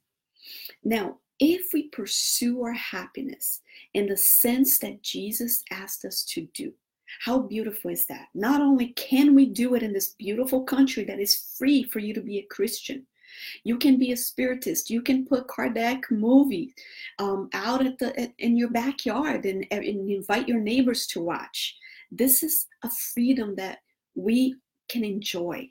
Now, 0.85 1.19
if 1.41 1.73
we 1.73 1.89
pursue 1.89 2.63
our 2.63 2.73
happiness 2.73 3.63
in 3.95 4.07
the 4.07 4.17
sense 4.17 4.79
that 4.79 5.03
Jesus 5.03 5.65
asked 5.71 6.05
us 6.05 6.23
to 6.27 6.47
do, 6.55 6.73
how 7.21 7.41
beautiful 7.41 7.91
is 7.91 8.07
that? 8.07 8.29
Not 8.35 8.61
only 8.61 8.89
can 8.89 9.35
we 9.35 9.47
do 9.47 9.75
it 9.75 9.83
in 9.83 9.93
this 9.93 10.15
beautiful 10.19 10.63
country 10.63 11.05
that 11.05 11.21
is 11.21 11.55
free 11.59 11.83
for 11.83 11.99
you 11.99 12.15
to 12.15 12.21
be 12.21 12.39
a 12.39 12.47
Christian, 12.47 13.07
you 13.64 13.79
can 13.79 13.99
be 13.99 14.12
a 14.12 14.16
spiritist. 14.16 14.90
You 14.90 15.03
can 15.03 15.27
put 15.27 15.47
Kardec 15.47 16.11
movies 16.11 16.73
um, 17.18 17.49
out 17.53 17.85
at 17.87 17.99
the 17.99 18.18
at, 18.18 18.33
in 18.38 18.57
your 18.57 18.71
backyard 18.71 19.45
and, 19.45 19.66
and 19.71 20.11
invite 20.11 20.49
your 20.49 20.61
neighbors 20.61 21.07
to 21.09 21.21
watch. 21.21 21.77
This 22.11 22.42
is 22.42 22.66
a 22.83 22.90
freedom 22.90 23.55
that 23.57 23.79
we 24.14 24.57
can 24.88 25.05
enjoy. 25.05 25.71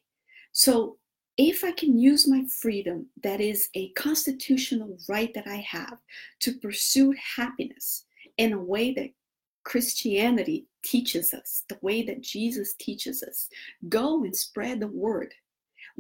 So 0.52 0.98
if 1.38 1.64
I 1.64 1.72
can 1.72 1.98
use 1.98 2.28
my 2.28 2.44
freedom, 2.62 3.08
that 3.24 3.42
is 3.42 3.70
a 3.76 3.90
constitutional 3.94 4.98
right 5.08 5.34
that 5.34 5.48
I 5.48 5.66
have 5.68 5.98
to 6.42 6.54
pursue 6.54 7.14
happiness 7.36 8.06
in 8.38 8.54
a 8.54 8.62
way 8.62 8.94
that 8.94 9.10
Christianity 9.64 10.68
teaches 10.84 11.34
us, 11.34 11.64
the 11.70 11.78
way 11.82 12.04
that 12.04 12.22
Jesus 12.22 12.74
teaches 12.80 13.24
us, 13.24 13.48
go 13.90 14.24
and 14.24 14.36
spread 14.36 14.80
the 14.80 14.88
word 14.88 15.34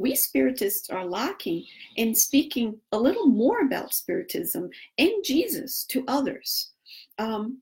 we 0.01 0.15
spiritists 0.15 0.89
are 0.89 1.05
lacking 1.05 1.63
in 1.95 2.15
speaking 2.15 2.77
a 2.91 2.99
little 2.99 3.27
more 3.27 3.61
about 3.61 3.93
spiritism 3.93 4.69
and 4.97 5.11
Jesus 5.23 5.85
to 5.85 6.03
others. 6.07 6.71
Um, 7.19 7.61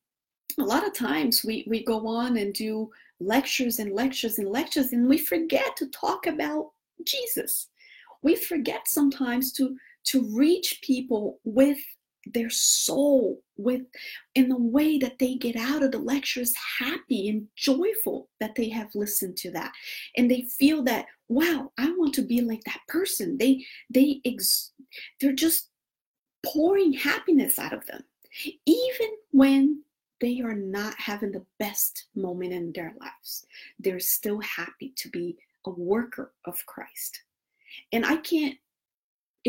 a 0.58 0.64
lot 0.64 0.88
of 0.88 0.94
times 0.94 1.44
we, 1.44 1.66
we 1.68 1.84
go 1.84 2.08
on 2.08 2.38
and 2.38 2.54
do 2.54 2.90
lectures 3.20 3.80
and 3.80 3.94
lectures 3.94 4.40
and 4.40 4.50
lectures, 4.50 4.94
and 4.94 5.08
we 5.08 5.18
forget 5.18 5.76
to 5.78 5.88
talk 5.88 6.26
about 6.28 6.72
Jesus. 7.06 7.68
We 8.22 8.36
forget 8.36 8.82
sometimes 8.88 9.52
to 9.54 9.76
to 10.06 10.24
reach 10.36 10.80
people 10.82 11.40
with 11.44 11.78
their 12.34 12.50
soul 12.50 13.42
with 13.58 13.82
in 14.36 14.50
the 14.50 14.58
way 14.58 14.98
that 14.98 15.20
they 15.20 15.36
get 15.36 15.56
out 15.56 15.84
of 15.84 15.92
the 15.92 16.00
lectures 16.00 16.54
happy 16.80 17.30
and 17.30 17.48
joyful 17.56 18.30
that 18.40 18.56
they 18.56 18.70
have 18.70 18.94
listened 18.96 19.38
to 19.38 19.52
that. 19.52 19.72
And 20.18 20.30
they 20.30 20.42
feel 20.58 20.84
that 20.84 21.06
wow 21.28 21.72
i 21.78 21.90
want 21.92 22.14
to 22.16 22.22
be 22.22 22.42
like 22.42 22.64
that 22.66 22.82
person. 22.88 23.38
They 23.38 23.66
they 23.90 24.22
ex- 24.26 24.72
they're 25.20 25.34
just 25.34 25.70
pouring 26.46 26.94
happiness 26.94 27.60
out 27.60 27.74
of 27.74 27.86
them 27.88 28.04
even 28.66 29.10
when 29.32 29.84
they 30.22 30.42
are 30.42 30.56
not 30.56 30.96
having 30.98 31.32
the 31.32 31.46
best 31.60 32.06
moment 32.16 32.54
in 32.54 32.72
their 32.74 32.94
lives. 33.00 33.46
They're 33.80 34.00
still 34.00 34.40
happy 34.42 34.94
to 34.98 35.10
be 35.10 35.38
a 35.66 35.72
worker 35.72 36.34
of 36.46 36.66
christ. 36.66 37.22
And 37.92 38.06
i 38.06 38.18
can't 38.18 38.58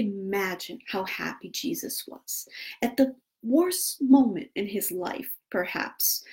imagine 0.00 0.78
how 0.88 1.04
happy 1.04 1.50
Jesus 1.50 2.06
was. 2.06 2.48
At 2.82 2.96
the 2.96 3.14
worst 3.42 4.02
moment 4.02 4.48
in 4.54 4.66
his 4.66 4.90
life, 4.90 5.30
perhaps, 5.50 6.24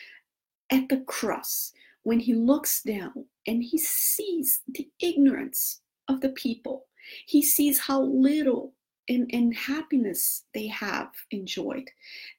at 0.71 0.89
the 0.89 1.01
cross, 1.01 1.73
when 2.03 2.19
he 2.19 2.33
looks 2.33 2.81
down 2.83 3.25
and 3.45 3.61
he 3.63 3.77
sees 3.77 4.61
the 4.67 4.89
ignorance 4.99 5.81
of 6.07 6.21
the 6.21 6.29
people, 6.29 6.85
he 7.25 7.41
sees 7.41 7.79
how 7.79 8.01
little 8.01 8.73
in, 9.07 9.27
in 9.29 9.51
happiness 9.51 10.43
they 10.53 10.67
have 10.67 11.09
enjoyed, 11.31 11.89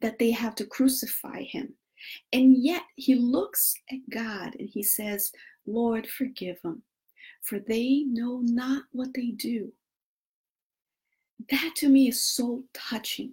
that 0.01 0.19
they 0.19 0.31
have 0.31 0.55
to 0.57 0.67
crucify 0.67 1.43
him. 1.43 1.75
And 2.33 2.57
yet 2.63 2.83
he 2.97 3.15
looks 3.15 3.75
at 3.91 3.99
God 4.11 4.55
and 4.59 4.69
he 4.69 4.83
says, 4.83 5.33
Lord, 5.67 6.07
forgive 6.07 6.61
them, 6.63 6.83
for 7.43 7.59
they 7.59 8.05
know 8.07 8.41
not 8.43 8.85
what 8.93 9.13
they 9.15 9.31
do 9.31 9.73
that 11.51 11.73
to 11.77 11.89
me 11.89 12.09
is 12.09 12.23
so 12.23 12.65
touching 12.75 13.33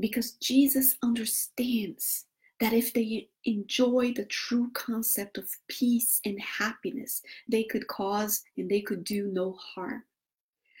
because 0.00 0.32
Jesus 0.32 0.96
understands 1.02 2.26
that 2.60 2.72
if 2.72 2.92
they 2.92 3.28
enjoy 3.44 4.12
the 4.14 4.24
true 4.26 4.70
concept 4.72 5.36
of 5.38 5.48
peace 5.68 6.20
and 6.24 6.40
happiness, 6.40 7.22
they 7.48 7.64
could 7.64 7.86
cause 7.88 8.44
and 8.56 8.70
they 8.70 8.80
could 8.80 9.04
do 9.04 9.26
no 9.32 9.52
harm. 9.52 10.04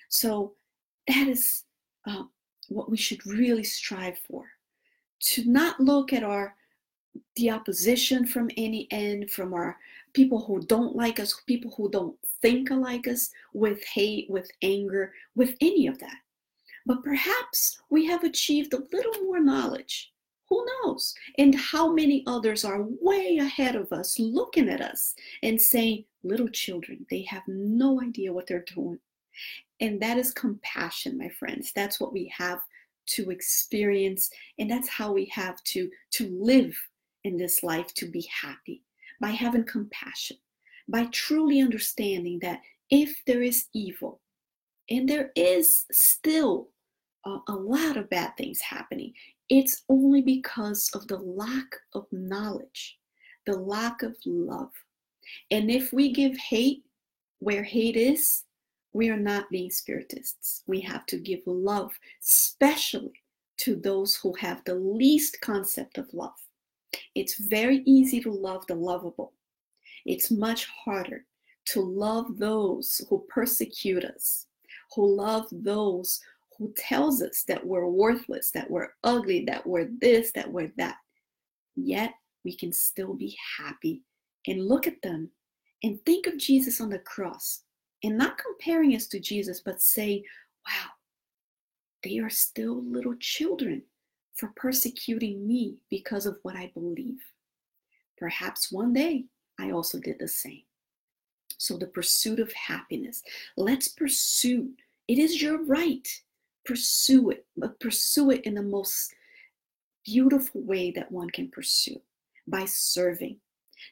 So 0.08 0.54
that 1.08 1.26
is 1.26 1.64
uh, 2.06 2.24
what 2.68 2.90
we 2.90 2.96
should 2.96 3.24
really 3.26 3.64
strive 3.64 4.18
for 4.18 4.46
to 5.20 5.44
not 5.44 5.80
look 5.80 6.12
at 6.12 6.22
our 6.22 6.54
the 7.36 7.50
opposition 7.50 8.26
from 8.26 8.50
any 8.56 8.88
end 8.90 9.30
from 9.30 9.52
our 9.52 9.76
people 10.14 10.42
who 10.42 10.64
don't 10.66 10.96
like 10.96 11.20
us 11.20 11.42
people 11.46 11.70
who 11.76 11.90
don't 11.90 12.16
think 12.40 12.70
like 12.70 13.06
us 13.06 13.30
with 13.52 13.84
hate 13.84 14.30
with 14.30 14.50
anger 14.62 15.12
with 15.34 15.54
any 15.60 15.86
of 15.86 15.98
that 15.98 16.16
but 16.86 17.02
perhaps 17.02 17.80
we 17.90 18.06
have 18.06 18.24
achieved 18.24 18.72
a 18.74 18.82
little 18.92 19.22
more 19.24 19.40
knowledge. 19.40 20.12
Who 20.48 20.66
knows? 20.84 21.14
And 21.38 21.54
how 21.54 21.92
many 21.92 22.24
others 22.26 22.64
are 22.64 22.86
way 23.00 23.38
ahead 23.40 23.74
of 23.74 23.92
us 23.92 24.18
looking 24.18 24.68
at 24.68 24.80
us 24.80 25.14
and 25.42 25.60
saying, 25.60 26.04
little 26.22 26.48
children, 26.48 27.06
they 27.10 27.22
have 27.22 27.42
no 27.46 28.02
idea 28.02 28.32
what 28.32 28.46
they're 28.46 28.64
doing. 28.74 28.98
And 29.80 30.00
that 30.02 30.18
is 30.18 30.30
compassion, 30.30 31.16
my 31.18 31.28
friends. 31.30 31.72
That's 31.74 31.98
what 31.98 32.12
we 32.12 32.32
have 32.36 32.60
to 33.06 33.30
experience. 33.30 34.30
And 34.58 34.70
that's 34.70 34.88
how 34.88 35.12
we 35.12 35.24
have 35.26 35.62
to, 35.64 35.90
to 36.12 36.28
live 36.28 36.76
in 37.24 37.36
this 37.36 37.62
life 37.62 37.92
to 37.94 38.06
be 38.06 38.28
happy 38.42 38.82
by 39.20 39.30
having 39.30 39.64
compassion, 39.64 40.36
by 40.88 41.06
truly 41.06 41.60
understanding 41.60 42.38
that 42.42 42.60
if 42.90 43.24
there 43.26 43.42
is 43.42 43.66
evil, 43.72 44.20
and 44.92 45.08
there 45.08 45.32
is 45.34 45.86
still 45.90 46.68
a, 47.24 47.38
a 47.48 47.54
lot 47.54 47.96
of 47.96 48.10
bad 48.10 48.36
things 48.36 48.60
happening. 48.60 49.14
It's 49.48 49.84
only 49.88 50.20
because 50.20 50.90
of 50.94 51.08
the 51.08 51.16
lack 51.18 51.76
of 51.94 52.06
knowledge, 52.12 52.98
the 53.46 53.58
lack 53.58 54.02
of 54.02 54.14
love. 54.26 54.70
And 55.50 55.70
if 55.70 55.94
we 55.94 56.12
give 56.12 56.36
hate 56.36 56.84
where 57.38 57.62
hate 57.62 57.96
is, 57.96 58.44
we 58.92 59.08
are 59.08 59.16
not 59.16 59.48
being 59.50 59.70
spiritists. 59.70 60.62
We 60.66 60.80
have 60.82 61.06
to 61.06 61.16
give 61.18 61.40
love, 61.46 61.92
especially 62.22 63.22
to 63.58 63.76
those 63.76 64.14
who 64.14 64.34
have 64.34 64.62
the 64.64 64.74
least 64.74 65.40
concept 65.40 65.96
of 65.96 66.12
love. 66.12 66.38
It's 67.14 67.38
very 67.38 67.78
easy 67.86 68.20
to 68.20 68.30
love 68.30 68.66
the 68.66 68.74
lovable, 68.74 69.32
It's 70.04 70.30
much 70.30 70.66
harder 70.66 71.24
to 71.66 71.80
love 71.80 72.36
those 72.38 73.00
who 73.08 73.24
persecute 73.30 74.04
us, 74.04 74.46
who 74.94 75.16
love 75.16 75.46
those 75.50 76.20
who 76.58 76.72
tells 76.76 77.22
us 77.22 77.44
that 77.48 77.64
we're 77.64 77.88
worthless, 77.88 78.50
that 78.52 78.70
we're 78.70 78.90
ugly, 79.04 79.44
that 79.46 79.66
we're 79.66 79.88
this, 80.00 80.32
that 80.32 80.50
we're 80.50 80.72
that. 80.76 80.96
Yet 81.76 82.12
we 82.44 82.56
can 82.56 82.72
still 82.72 83.14
be 83.14 83.36
happy 83.58 84.02
and 84.46 84.66
look 84.66 84.86
at 84.86 85.00
them 85.02 85.30
and 85.82 86.04
think 86.04 86.26
of 86.26 86.38
Jesus 86.38 86.80
on 86.80 86.90
the 86.90 86.98
cross 87.00 87.62
and 88.04 88.16
not 88.16 88.38
comparing 88.38 88.94
us 88.94 89.06
to 89.08 89.20
Jesus, 89.20 89.60
but 89.64 89.80
say, 89.80 90.22
wow, 90.66 90.90
they 92.04 92.18
are 92.18 92.30
still 92.30 92.82
little 92.84 93.14
children 93.20 93.82
for 94.36 94.52
persecuting 94.56 95.46
me 95.46 95.76
because 95.90 96.26
of 96.26 96.38
what 96.42 96.56
I 96.56 96.70
believe. 96.74 97.20
Perhaps 98.18 98.72
one 98.72 98.92
day 98.92 99.24
I 99.58 99.70
also 99.70 99.98
did 99.98 100.18
the 100.18 100.28
same. 100.28 100.62
So, 101.58 101.76
the 101.76 101.86
pursuit 101.86 102.40
of 102.40 102.52
happiness. 102.52 103.22
Let's 103.56 103.88
pursue. 103.88 104.70
It 105.08 105.18
is 105.18 105.42
your 105.42 105.62
right. 105.64 106.06
Pursue 106.64 107.30
it, 107.30 107.46
but 107.56 107.80
pursue 107.80 108.30
it 108.30 108.42
in 108.42 108.54
the 108.54 108.62
most 108.62 109.14
beautiful 110.04 110.62
way 110.62 110.90
that 110.92 111.10
one 111.10 111.30
can 111.30 111.48
pursue 111.48 112.00
by 112.46 112.64
serving. 112.64 113.36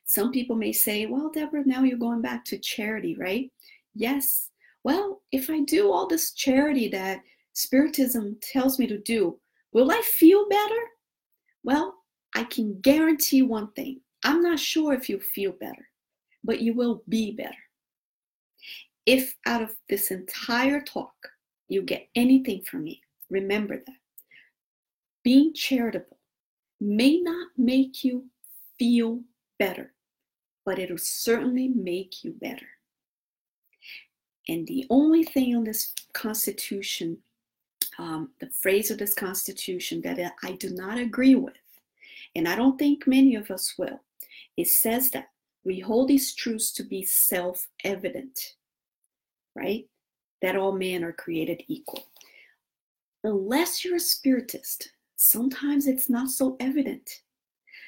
Some 0.05 0.33
people 0.33 0.57
may 0.57 0.73
say, 0.73 1.07
Well, 1.07 1.31
Debora, 1.35 1.67
now 1.67 1.83
you're 1.83 1.99
going 1.99 2.23
back 2.23 2.45
to 2.47 2.59
charity, 2.59 3.17
right? 3.17 3.51
Yes. 3.95 4.51
Well, 4.85 5.21
if 5.33 5.51
I 5.51 5.61
do 5.61 5.93
all 5.93 6.07
this 6.07 6.33
charity 6.33 6.89
that 6.89 7.23
Spiritism 7.53 8.39
tells 8.41 8.79
me 8.79 8.87
to 8.87 8.99
do, 8.99 9.39
will 9.73 9.91
I 9.91 10.01
feel 10.05 10.49
better? 10.49 10.81
Well, 11.65 11.97
I 12.35 12.45
can 12.45 12.81
guarantee 12.81 13.43
one 13.43 13.73
thing. 13.73 14.01
I'm 14.25 14.41
not 14.41 14.59
sure 14.59 14.93
if 14.95 15.09
you'll 15.09 15.21
feel 15.21 15.53
better, 15.53 15.89
but 16.45 16.61
you 16.61 16.75
will 16.75 17.03
be 17.09 17.33
better. 17.33 17.55
If 19.07 19.37
out 19.47 19.63
of 19.63 19.77
this 19.89 20.11
entire 20.11 20.81
talk 20.81 21.15
you 21.69 21.83
get 21.83 22.09
anything 22.15 22.63
from 22.63 22.85
me, 22.85 23.01
remember 23.31 23.77
that. 23.77 23.97
Being 25.23 25.53
charitable 25.55 26.19
may 26.81 27.21
not 27.21 27.49
make 27.57 28.05
you 28.05 28.27
feel 28.79 29.21
better, 29.59 29.93
but 30.65 30.79
it'll 30.79 30.99
certainly 30.99 31.69
make 31.69 32.25
you 32.25 32.33
better. 32.33 32.67
And 34.49 34.67
the 34.67 34.87
only 34.91 35.23
thing 35.23 35.55
on 35.55 35.65
this 35.65 35.95
Constitution, 36.13 37.19
um, 37.99 38.31
the 38.41 38.51
phrase 38.51 38.91
of 38.91 38.99
this 38.99 39.15
Constitution 39.15 40.01
that 40.03 40.33
I 40.43 40.53
do 40.53 40.71
not 40.71 40.99
agree 40.99 41.35
with, 41.35 41.55
and 42.35 42.49
I 42.49 42.57
don't 42.57 42.79
think 42.79 43.07
many 43.07 43.37
of 43.37 43.51
us 43.51 43.75
will, 43.79 44.01
it 44.57 44.69
says 44.69 45.11
that 45.11 45.29
we 45.65 45.79
hold 45.81 46.09
these 46.09 46.35
truths 46.35 46.73
to 46.73 46.83
be 46.83 47.05
self 47.05 47.67
evident, 47.85 48.39
right? 49.55 49.85
That 50.43 50.57
all 50.57 50.73
men 50.73 51.05
are 51.05 51.13
created 51.13 51.63
equal. 51.69 52.05
Unless 53.25 53.85
you're 53.85 53.97
a 53.97 54.01
spiritist, 54.01 54.91
sometimes 55.17 55.87
it's 55.87 56.09
not 56.09 56.31
so 56.31 56.57
evident. 56.61 57.11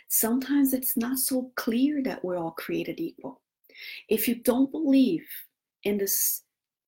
Sometimes 0.08 0.74
it's 0.74 0.96
not 0.96 1.18
so 1.18 1.50
clear 1.56 2.02
that 2.02 2.22
we're 2.22 2.36
all 2.36 2.50
created 2.50 3.00
equal. 3.00 3.40
If 4.10 4.28
you 4.28 4.34
don't 4.34 4.70
believe 4.70 5.26
in 5.84 5.96
this, 5.96 6.42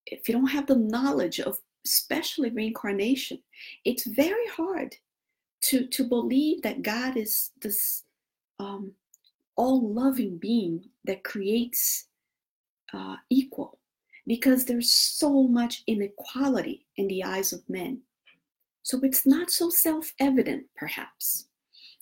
if 0.07 0.29
you 0.29 0.35
don't 0.35 0.47
have 0.49 0.67
the 0.67 0.77
knowledge 0.77 1.41
of 1.41 1.59
especially 1.87 2.51
reincarnation, 2.51 3.39
it's 3.87 4.07
very 4.07 4.47
hard 4.49 4.95
to, 5.63 5.87
to 5.87 6.05
believe 6.05 6.61
that 6.63 6.83
God 6.83 7.17
is 7.17 7.53
this 7.63 8.05
um, 8.59 8.93
all 9.57 9.93
loving 9.93 10.39
being 10.39 10.85
that 11.05 11.25
creates 11.25 12.07
uh, 12.93 13.17
equal 13.31 13.79
because 14.27 14.65
there's 14.65 14.91
so 14.91 15.43
much 15.45 15.83
inequality 15.87 16.87
in 16.97 17.09
the 17.09 17.23
eyes 17.23 17.53
of 17.53 17.69
men. 17.69 18.01
So 18.83 19.01
it's 19.03 19.27
not 19.27 19.51
so 19.51 19.71
self 19.71 20.13
evident, 20.19 20.67
perhaps 20.77 21.47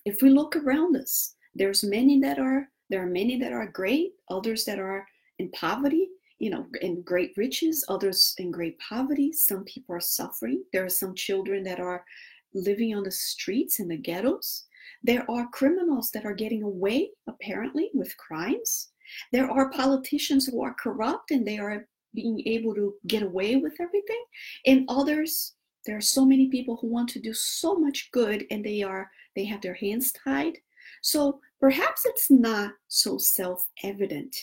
if 0.05 0.23
we 0.23 0.31
look 0.31 0.57
around 0.57 0.97
us, 0.97 1.35
there's 1.55 1.85
many 1.85 2.19
that 2.21 2.39
are 2.39 2.69
there 2.91 3.03
are 3.03 3.07
many 3.07 3.39
that 3.39 3.53
are 3.53 3.67
great, 3.67 4.13
others 4.29 4.65
that 4.67 4.79
are 4.79 5.07
in 5.39 5.51
poverty, 5.53 6.09
you 6.39 6.51
know, 6.51 6.67
in 6.83 7.01
great 7.03 7.33
riches, 7.37 7.85
others 7.89 8.35
in 8.39 8.51
great 8.51 8.79
poverty. 8.79 9.33
Some 9.33 9.65
people 9.65 9.95
are 9.95 10.01
suffering. 10.01 10.63
There 10.73 10.85
are 10.85 10.91
some 10.91 11.15
children 11.15 11.63
that 11.65 11.81
are 11.81 12.05
living 12.53 12.95
on 12.95 13.03
the 13.03 13.11
streets 13.11 13.81
in 13.81 13.89
the 13.89 13.97
ghettos. 13.97 14.65
There 15.05 15.29
are 15.31 15.49
criminals 15.49 16.11
that 16.13 16.25
are 16.25 16.35
getting 16.35 16.63
away, 16.63 17.11
apparently, 17.27 17.91
with 17.93 18.17
crimes. 18.17 18.91
There 19.33 19.51
are 19.51 19.71
politicians 19.71 20.47
who 20.47 20.63
are 20.63 20.75
corrupt 20.75 21.31
and 21.31 21.47
they 21.47 21.59
are 21.59 21.87
being 22.15 22.43
able 22.47 22.75
to 22.75 22.95
get 23.07 23.23
away 23.23 23.57
with 23.57 23.75
everything. 23.81 24.23
And 24.67 24.85
others, 24.89 25.55
there 25.87 25.97
are 25.97 26.03
so 26.03 26.25
many 26.25 26.49
people 26.49 26.77
who 26.77 26.87
want 26.87 27.09
to 27.11 27.21
do 27.21 27.35
so 27.35 27.75
much 27.75 28.11
good 28.13 28.47
and 28.51 28.65
they 28.65 28.83
are 28.83 29.11
they 29.35 29.45
have 29.45 29.63
their 29.63 29.75
hands 29.75 30.13
tied. 30.13 30.59
So 31.01 31.41
perhaps 31.59 32.03
it's 32.07 32.31
not 32.31 32.73
so 32.89 33.19
self 33.19 33.67
evident 33.83 34.37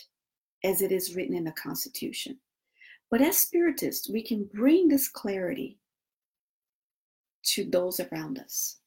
as 0.64 0.82
it 0.82 0.92
is 0.92 1.16
written 1.16 1.36
in 1.36 1.46
the 1.46 1.52
Constitution. 1.54 2.38
But 3.10 3.22
as 3.22 3.38
Spiritists, 3.38 4.10
we 4.10 4.24
can 4.24 4.50
bring 4.54 4.88
this 4.88 5.08
clarity 5.08 5.78
to 7.44 7.64
those 7.64 8.00
around 8.00 8.40
us 8.40 8.79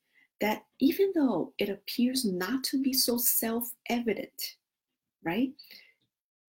that 0.42 0.64
even 0.78 1.11
though 1.14 1.55
it 1.57 1.70
appears 1.70 2.26
not 2.26 2.62
to 2.64 2.83
be 2.83 2.92
so 2.92 3.16
self 3.16 3.70
evident, 3.88 4.57
right, 5.24 5.52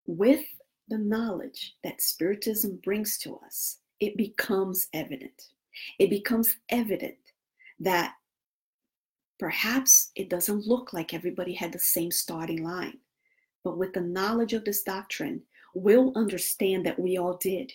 with 0.06 0.44
the 0.88 0.98
knowledge 0.98 1.76
that 1.84 2.02
Spiritism 2.02 2.80
brings 2.82 3.18
to 3.18 3.38
us, 3.46 3.78
it 4.00 4.16
becomes 4.16 4.88
evident. 4.92 5.50
It 6.00 6.10
becomes 6.10 6.56
evident 6.70 7.16
that 7.78 8.14
Perhaps 9.42 10.12
it 10.14 10.30
doesn't 10.30 10.68
look 10.68 10.92
like 10.92 11.12
everybody 11.12 11.52
had 11.52 11.72
the 11.72 11.78
same 11.80 12.12
starting 12.12 12.62
line, 12.62 12.98
but 13.64 13.76
with 13.76 13.92
the 13.92 14.00
knowledge 14.00 14.52
of 14.52 14.64
this 14.64 14.84
doctrine, 14.84 15.42
we'll 15.74 16.12
understand 16.14 16.86
that 16.86 16.96
we 16.96 17.18
all 17.18 17.36
did. 17.38 17.72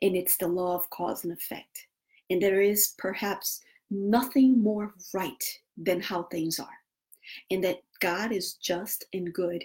And 0.00 0.14
it's 0.14 0.36
the 0.36 0.46
law 0.46 0.76
of 0.76 0.88
cause 0.90 1.24
and 1.24 1.32
effect. 1.32 1.88
And 2.30 2.40
there 2.40 2.60
is 2.60 2.94
perhaps 2.98 3.62
nothing 3.90 4.62
more 4.62 4.94
right 5.12 5.44
than 5.76 6.00
how 6.00 6.24
things 6.24 6.58
are. 6.58 6.78
And 7.50 7.62
that 7.64 7.82
God 8.00 8.32
is 8.32 8.54
just 8.54 9.04
and 9.12 9.32
good. 9.32 9.64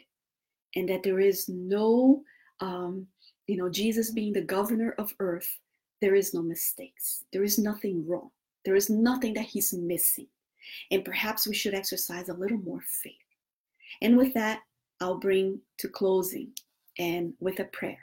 And 0.75 0.88
that 0.89 1.03
there 1.03 1.19
is 1.19 1.49
no, 1.49 2.23
um, 2.60 3.07
you 3.47 3.57
know, 3.57 3.69
Jesus 3.69 4.12
being 4.12 4.34
the 4.34 4.41
governor 4.41 4.95
of 4.97 5.13
earth, 5.19 5.60
there 5.99 6.15
is 6.15 6.34
no 6.34 6.41
mistakes. 6.41 7.25
There 7.31 7.43
is 7.43 7.60
nothing 7.60 8.07
wrong. 8.07 8.31
There 8.65 8.75
is 8.75 8.89
nothing 8.89 9.34
that 9.36 9.45
he's 9.45 9.73
missing. 9.73 10.27
And 10.91 11.03
perhaps 11.05 11.47
we 11.47 11.55
should 11.55 11.73
exercise 11.73 12.29
a 12.29 12.34
little 12.34 12.57
more 12.60 12.81
faith. 12.88 13.13
And 14.01 14.17
with 14.17 14.34
that, 14.34 14.62
I'll 14.99 15.17
bring 15.17 15.60
to 15.79 15.89
closing 15.89 16.51
and 16.97 17.34
with 17.39 17.60
a 17.60 17.65
prayer. 17.65 17.99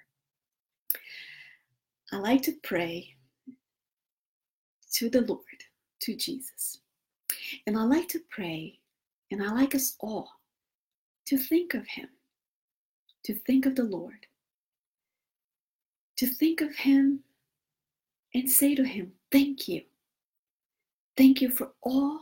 I 2.13 2.17
like 2.17 2.43
to 2.43 2.53
pray 2.63 3.15
to 4.93 5.11
the 5.11 5.21
Lord, 5.23 5.45
to 6.01 6.17
Jesus. 6.17 6.79
And 7.67 7.77
I 7.77 7.83
like 7.83 8.09
to 8.09 8.21
pray, 8.31 8.79
and 9.31 9.43
I 9.43 9.53
like 9.53 9.75
us 9.75 9.97
all 10.01 10.29
to 11.27 11.37
think 11.39 11.75
of 11.75 11.87
Him, 11.87 12.09
to 13.25 13.35
think 13.35 13.67
of 13.67 13.75
the 13.75 13.85
Lord, 13.85 14.27
to 16.17 16.27
think 16.27 16.61
of 16.61 16.75
Him 16.75 17.21
and 18.35 18.51
say 18.51 18.75
to 18.75 18.85
Him, 18.85 19.13
Thank 19.31 19.69
you. 19.69 19.83
Thank 21.17 21.41
you 21.41 21.51
for 21.51 21.73
all 21.83 22.21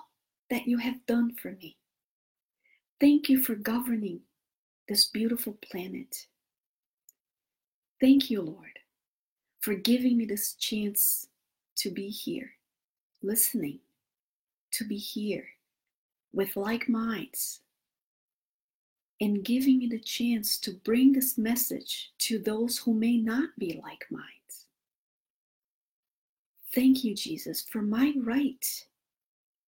that 0.51 0.67
you 0.67 0.79
have 0.79 1.05
done 1.07 1.35
for 1.35 1.53
me. 1.53 1.77
Thank 3.01 3.29
you 3.29 3.43
for 3.43 3.55
governing 3.55 4.21
this 4.89 5.07
beautiful 5.07 5.59
planet. 5.63 6.27
Thank 8.01 8.31
you, 8.31 8.43
Lord, 8.43 8.79
for 9.61 9.75
giving 9.75 10.17
me 10.17 10.25
this 10.25 10.55
chance 10.55 11.29
to 11.77 11.91
be 11.91 12.09
here, 12.09 12.51
listening, 13.27 13.81
to 14.71 14.85
be 14.85 14.97
here 14.97 15.47
with 16.33 16.57
like 16.57 16.89
minds, 16.89 17.61
and 19.21 19.45
giving 19.45 19.83
it 19.83 19.95
a 19.95 19.99
chance 19.99 20.59
to 20.59 20.73
bring 20.85 21.13
this 21.13 21.37
message 21.37 22.13
to 22.19 22.39
those 22.39 22.79
who 22.79 22.95
may 22.95 23.17
not 23.17 23.49
be 23.59 23.81
like 23.83 24.05
minds. 24.11 24.67
Thank 26.75 27.05
you, 27.05 27.15
Jesus, 27.15 27.63
for 27.63 27.81
my 27.81 28.13
right 28.23 28.87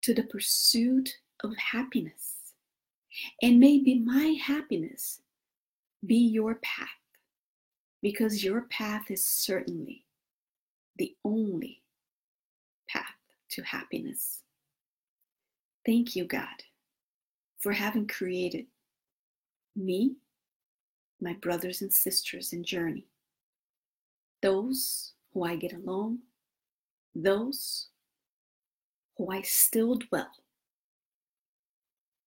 to 0.02 0.12
the 0.12 0.24
pursuit 0.24 1.16
of 1.42 1.56
happiness. 1.56 2.34
And 3.40 3.58
maybe 3.58 3.98
my 3.98 4.36
happiness 4.40 5.22
be 6.04 6.16
your 6.16 6.56
path, 6.56 6.88
because 8.02 8.44
your 8.44 8.62
path 8.62 9.10
is 9.10 9.24
certainly 9.24 10.04
the 10.98 11.16
only 11.24 11.82
to 13.50 13.62
happiness. 13.62 14.42
Thank 15.86 16.14
you, 16.14 16.24
God, 16.24 16.62
for 17.58 17.72
having 17.72 18.06
created 18.06 18.66
me 19.74 20.16
my 21.20 21.32
brothers 21.34 21.82
and 21.82 21.92
sisters 21.92 22.52
in 22.52 22.62
journey, 22.62 23.06
those 24.42 25.12
who 25.32 25.44
I 25.44 25.56
get 25.56 25.72
along, 25.72 26.18
those 27.14 27.88
who 29.16 29.32
I 29.32 29.42
still 29.42 29.96
dwell. 29.96 30.30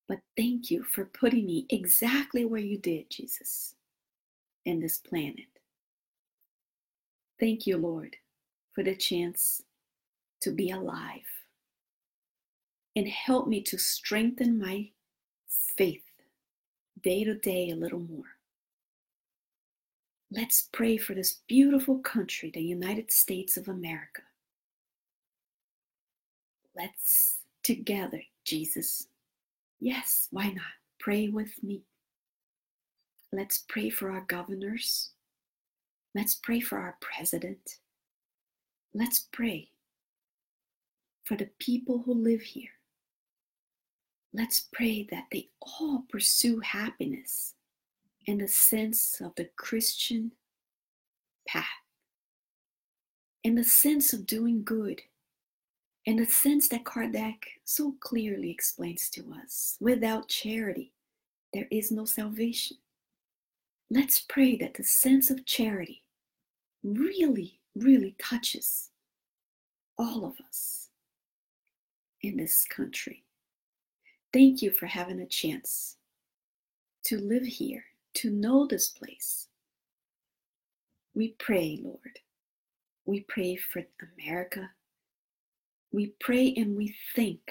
But 0.07 0.19
thank 0.35 0.69
you 0.69 0.83
for 0.83 1.05
putting 1.05 1.45
me 1.45 1.65
exactly 1.69 2.43
where 2.43 2.59
you 2.59 2.77
did, 2.77 3.09
Jesus, 3.09 3.75
in 4.65 4.81
this 4.81 4.97
planet. 4.97 5.45
Thank 7.39 7.65
you, 7.65 7.77
Lord, 7.77 8.17
for 8.75 8.83
the 8.83 8.95
chance 8.95 9.61
to 10.41 10.51
be 10.51 10.71
alive. 10.71 11.21
And 12.95 13.07
help 13.07 13.47
me 13.47 13.61
to 13.63 13.77
strengthen 13.77 14.59
my 14.59 14.89
faith 15.77 16.03
day 17.01 17.23
to 17.23 17.35
day 17.35 17.69
a 17.71 17.75
little 17.75 17.99
more. 17.99 18.37
Let's 20.29 20.69
pray 20.71 20.97
for 20.97 21.13
this 21.13 21.41
beautiful 21.47 21.99
country, 21.99 22.51
the 22.53 22.61
United 22.61 23.11
States 23.11 23.57
of 23.57 23.67
America. 23.67 24.21
Let's 26.75 27.39
together, 27.63 28.21
Jesus. 28.45 29.07
Yes, 29.79 30.27
why 30.31 30.47
not? 30.47 30.77
Pray 30.99 31.27
with 31.27 31.61
me. 31.63 31.83
Let's 33.33 33.65
pray 33.67 33.89
for 33.89 34.11
our 34.11 34.21
governors. 34.21 35.11
Let's 36.13 36.35
pray 36.35 36.59
for 36.59 36.77
our 36.77 36.97
president. 37.01 37.79
Let's 38.93 39.27
pray 39.31 39.70
for 41.23 41.35
the 41.35 41.49
people 41.59 42.03
who 42.05 42.13
live 42.13 42.41
here. 42.41 42.69
Let's 44.33 44.61
pray 44.71 45.07
that 45.11 45.25
they 45.31 45.49
all 45.61 46.05
pursue 46.09 46.59
happiness 46.61 47.55
in 48.25 48.37
the 48.37 48.47
sense 48.47 49.19
of 49.21 49.35
the 49.35 49.49
Christian 49.57 50.31
path, 51.47 51.65
in 53.43 53.55
the 53.55 53.63
sense 53.63 54.13
of 54.13 54.25
doing 54.25 54.63
good, 54.63 55.01
in 56.05 56.15
the 56.15 56.25
sense 56.25 56.67
that 56.69 56.85
Kardec 56.85 57.37
so 57.65 57.95
clearly 57.99 58.49
explains 58.49 59.09
to 59.11 59.33
us 59.43 59.77
without 59.79 60.29
charity, 60.29 60.93
there 61.53 61.67
is 61.69 61.91
no 61.91 62.05
salvation. 62.05 62.77
Let's 63.89 64.19
pray 64.19 64.55
that 64.57 64.75
the 64.75 64.83
sense 64.83 65.29
of 65.29 65.45
charity 65.45 66.03
really, 66.83 67.59
really 67.75 68.15
touches 68.17 68.89
all 69.97 70.25
of 70.25 70.35
us 70.47 70.80
in 72.23 72.37
this 72.37 72.65
country. 72.65 73.23
Thank 74.33 74.61
you 74.61 74.71
for 74.71 74.85
having 74.85 75.19
a 75.19 75.25
chance 75.25 75.97
to 77.05 77.17
live 77.19 77.43
here, 77.43 77.83
to 78.15 78.29
know 78.29 78.67
this 78.67 78.89
place. 78.89 79.47
We 81.13 81.35
pray, 81.39 81.79
Lord. 81.83 82.19
We 83.05 83.21
pray 83.21 83.57
for 83.57 83.83
America. 84.17 84.69
We 85.91 86.13
pray 86.19 86.53
and 86.55 86.77
we 86.77 86.95
thank 87.15 87.41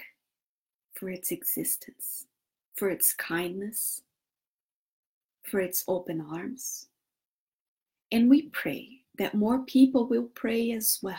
for 0.95 1.11
its 1.11 1.31
existence, 1.31 2.27
for 2.77 2.89
its 2.89 3.13
kindness, 3.13 4.03
for 5.43 5.61
its 5.61 5.85
open 5.89 6.21
arms. 6.21 6.87
And 8.13 8.31
we 8.31 8.49
pray 8.49 9.01
that 9.19 9.35
more 9.35 9.61
people 9.61 10.07
will 10.07 10.29
pray 10.35 10.73
as 10.73 10.99
well. 11.03 11.17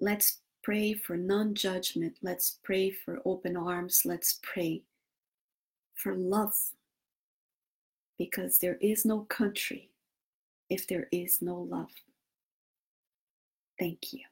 Let's 0.00 0.38
pray 0.66 0.92
for 0.92 1.16
non 1.16 1.54
judgment. 1.54 2.16
Let's 2.22 2.58
pray 2.64 2.90
for 2.90 3.22
open 3.24 3.56
arms. 3.56 4.02
Let's 4.04 4.40
pray 4.42 4.82
for 5.94 6.16
love. 6.16 6.56
Because 8.18 8.58
there 8.58 8.76
is 8.80 9.04
no 9.04 9.20
country 9.28 9.90
if 10.68 10.88
there 10.88 11.06
is 11.12 11.40
no 11.40 11.54
love. 11.54 11.92
Thank 13.78 14.12
you. 14.12 14.22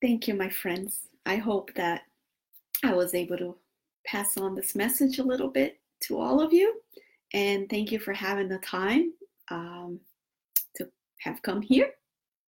Thank 0.00 0.28
you, 0.28 0.34
my 0.34 0.48
friends. 0.48 1.08
I 1.26 1.34
hope 1.34 1.74
that 1.74 2.02
I 2.84 2.94
was 2.94 3.12
able 3.12 3.38
to 3.38 3.56
pass 4.06 4.36
on 4.36 4.54
this 4.54 4.76
message 4.76 5.18
a 5.18 5.24
little 5.24 5.48
bit 5.48 5.80
to 6.02 6.20
all 6.20 6.40
of 6.40 6.52
you. 6.52 6.80
And 7.34 7.68
thank 7.68 7.90
you 7.90 7.98
for 7.98 8.12
having 8.12 8.48
the 8.48 8.58
time 8.58 9.14
um, 9.50 9.98
to 10.76 10.88
have 11.24 11.42
come 11.42 11.60
here 11.60 11.90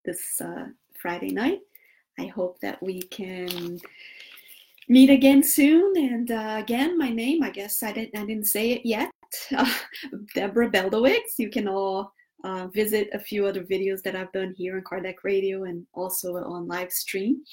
this 0.08 0.42
uh, 0.42 0.66
Friday 1.00 1.30
night. 1.30 1.60
I 2.18 2.26
hope 2.26 2.60
that 2.62 2.82
we 2.82 3.04
can 3.04 3.80
meet 4.90 5.12
again 5.12 5.44
soon. 5.44 5.96
And 5.96 6.32
uh, 6.32 6.56
again, 6.58 6.98
my 6.98 7.10
name, 7.10 7.44
I 7.44 7.52
guess 7.52 7.84
I 7.84 7.92
didn't, 7.92 8.18
I 8.18 8.26
didn't 8.26 8.48
say 8.48 8.72
it 8.72 8.82
yet. 8.84 9.12
Uh, 9.56 9.72
Debora 10.36 10.72
Beldowicz. 10.72 11.38
You 11.38 11.52
can 11.52 11.68
all 11.68 12.12
uh, 12.44 12.68
visit 12.68 13.10
a 13.14 13.20
few 13.20 13.46
other 13.46 13.64
videos 13.64 14.02
that 14.04 14.16
I've 14.16 14.32
done 14.32 14.56
here 14.58 14.78
on 14.78 14.84
Kardec 14.84 15.18
Radio 15.24 15.66
and 15.66 15.86
also 15.94 16.36
on 16.38 16.68
live 16.68 16.92
stream. 16.92 17.44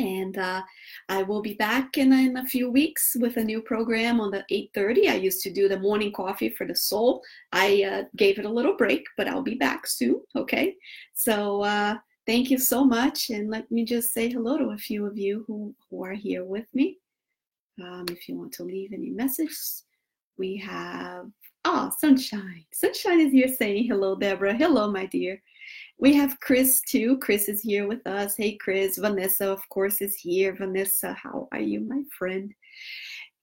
And 0.00 0.38
uh, 0.38 0.62
I 1.10 1.22
will 1.22 1.42
be 1.42 1.54
back 1.54 1.98
in, 1.98 2.12
in 2.12 2.38
a 2.38 2.46
few 2.46 2.70
weeks 2.70 3.16
with 3.20 3.36
a 3.36 3.44
new 3.44 3.60
program 3.60 4.18
on 4.18 4.30
the 4.30 4.44
8:30. 4.50 5.10
I 5.10 5.16
used 5.16 5.42
to 5.42 5.52
do 5.52 5.68
the 5.68 5.78
morning 5.78 6.10
coffee 6.12 6.48
for 6.48 6.66
the 6.66 6.74
soul. 6.74 7.22
I 7.52 7.84
uh, 7.84 8.02
gave 8.16 8.38
it 8.38 8.46
a 8.46 8.48
little 8.58 8.76
break, 8.76 9.04
but 9.18 9.28
I'll 9.28 9.42
be 9.42 9.56
back 9.56 9.86
soon. 9.86 10.22
Okay, 10.34 10.76
so 11.12 11.62
uh, 11.62 11.96
thank 12.26 12.50
you 12.50 12.58
so 12.58 12.82
much, 12.82 13.28
and 13.28 13.50
let 13.50 13.70
me 13.70 13.84
just 13.84 14.14
say 14.14 14.30
hello 14.30 14.56
to 14.56 14.70
a 14.70 14.78
few 14.78 15.04
of 15.04 15.18
you 15.18 15.44
who 15.46 15.74
who 15.90 16.02
are 16.02 16.14
here 16.14 16.44
with 16.44 16.66
me. 16.72 16.98
Um, 17.82 18.06
if 18.10 18.26
you 18.26 18.36
want 18.36 18.52
to 18.54 18.64
leave 18.64 18.92
any 18.94 19.10
message, 19.10 19.56
we 20.38 20.56
have 20.56 21.26
ah 21.66 21.88
oh, 21.88 21.96
sunshine. 21.98 22.64
Sunshine 22.72 23.20
is 23.20 23.32
here 23.32 23.48
saying 23.48 23.84
hello, 23.86 24.16
Debora. 24.16 24.56
Hello, 24.56 24.90
my 24.90 25.04
dear. 25.04 25.42
We 26.00 26.14
have 26.14 26.40
Chris 26.40 26.80
too. 26.80 27.18
Chris 27.18 27.46
is 27.46 27.60
here 27.60 27.86
with 27.86 28.06
us. 28.06 28.34
Hey, 28.34 28.56
Chris. 28.56 28.96
Vanessa, 28.96 29.50
of 29.50 29.60
course, 29.68 30.00
is 30.00 30.16
here. 30.16 30.56
Vanessa, 30.56 31.12
how 31.12 31.46
are 31.52 31.60
you, 31.60 31.80
my 31.80 32.02
friend? 32.18 32.54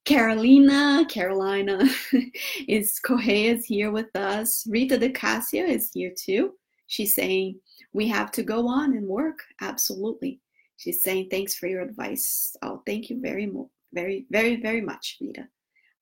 Carolina, 0.05 1.05
Carolina 1.08 1.88
is 2.68 2.97
Correa 2.99 3.53
is 3.53 3.66
here 3.66 3.91
with 3.91 4.16
us. 4.16 4.66
Rita 4.68 4.97
de 4.97 5.10
Cassia 5.12 5.66
is 5.66 5.91
here 5.93 6.12
too. 6.18 6.53
She's 6.88 7.14
saying 7.14 7.60
we 7.93 8.08
have 8.08 8.32
to 8.32 8.41
go 8.41 8.68
on 8.68 8.97
and 8.97 9.05
work. 9.05 9.43
Absolutely. 9.62 10.39
She's 10.78 11.03
saying 11.03 11.28
thanks 11.30 11.53
for 11.53 11.68
your 11.68 11.84
advice. 11.84 12.55
Oh, 12.64 12.82
thank 12.88 13.12
you 13.12 13.22
very 13.22 13.45
much, 13.45 13.68
very, 13.93 14.26
very, 14.32 14.55
very 14.60 14.82
much, 14.82 15.18
Rita. 15.22 15.47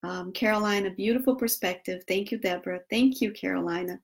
Um, 0.03 0.31
Carolina, 0.31 0.91
beautiful 0.91 1.35
perspective. 1.35 2.03
Thank 2.07 2.31
you, 2.31 2.39
Debora. 2.39 2.79
Thank 2.89 3.19
you, 3.19 3.31
Carolina. 3.31 3.99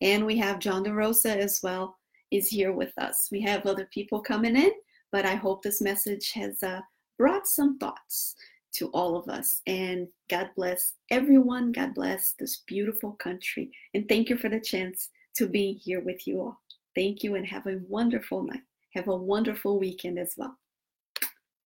And 0.00 0.24
we 0.24 0.36
have 0.38 0.58
John 0.58 0.84
DeRosa 0.84 1.36
as 1.36 1.60
well 1.62 1.96
is 2.30 2.48
here 2.48 2.72
with 2.72 2.92
us. 2.98 3.28
We 3.30 3.40
have 3.42 3.66
other 3.66 3.88
people 3.92 4.20
coming 4.20 4.56
in, 4.56 4.72
but 5.12 5.26
I 5.26 5.34
hope 5.34 5.62
this 5.62 5.80
message 5.80 6.32
has 6.32 6.62
uh, 6.62 6.80
brought 7.18 7.46
some 7.46 7.78
thoughts 7.78 8.36
to 8.72 8.88
all 8.88 9.16
of 9.16 9.28
us. 9.28 9.62
And 9.66 10.08
God 10.28 10.50
bless 10.56 10.94
everyone. 11.10 11.72
God 11.72 11.94
bless 11.94 12.34
this 12.38 12.62
beautiful 12.66 13.12
country. 13.12 13.70
And 13.94 14.08
thank 14.08 14.28
you 14.28 14.36
for 14.36 14.48
the 14.48 14.60
chance 14.60 15.08
to 15.36 15.48
be 15.48 15.72
here 15.72 16.00
with 16.00 16.26
you 16.26 16.40
all. 16.40 16.60
Thank 16.94 17.22
you 17.22 17.34
and 17.34 17.46
have 17.46 17.66
a 17.66 17.80
wonderful 17.88 18.42
night. 18.44 18.62
Have 18.94 19.08
a 19.08 19.16
wonderful 19.16 19.78
weekend 19.78 20.18
as 20.18 20.34
well. 20.36 20.56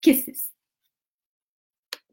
Kisses. 0.02 0.53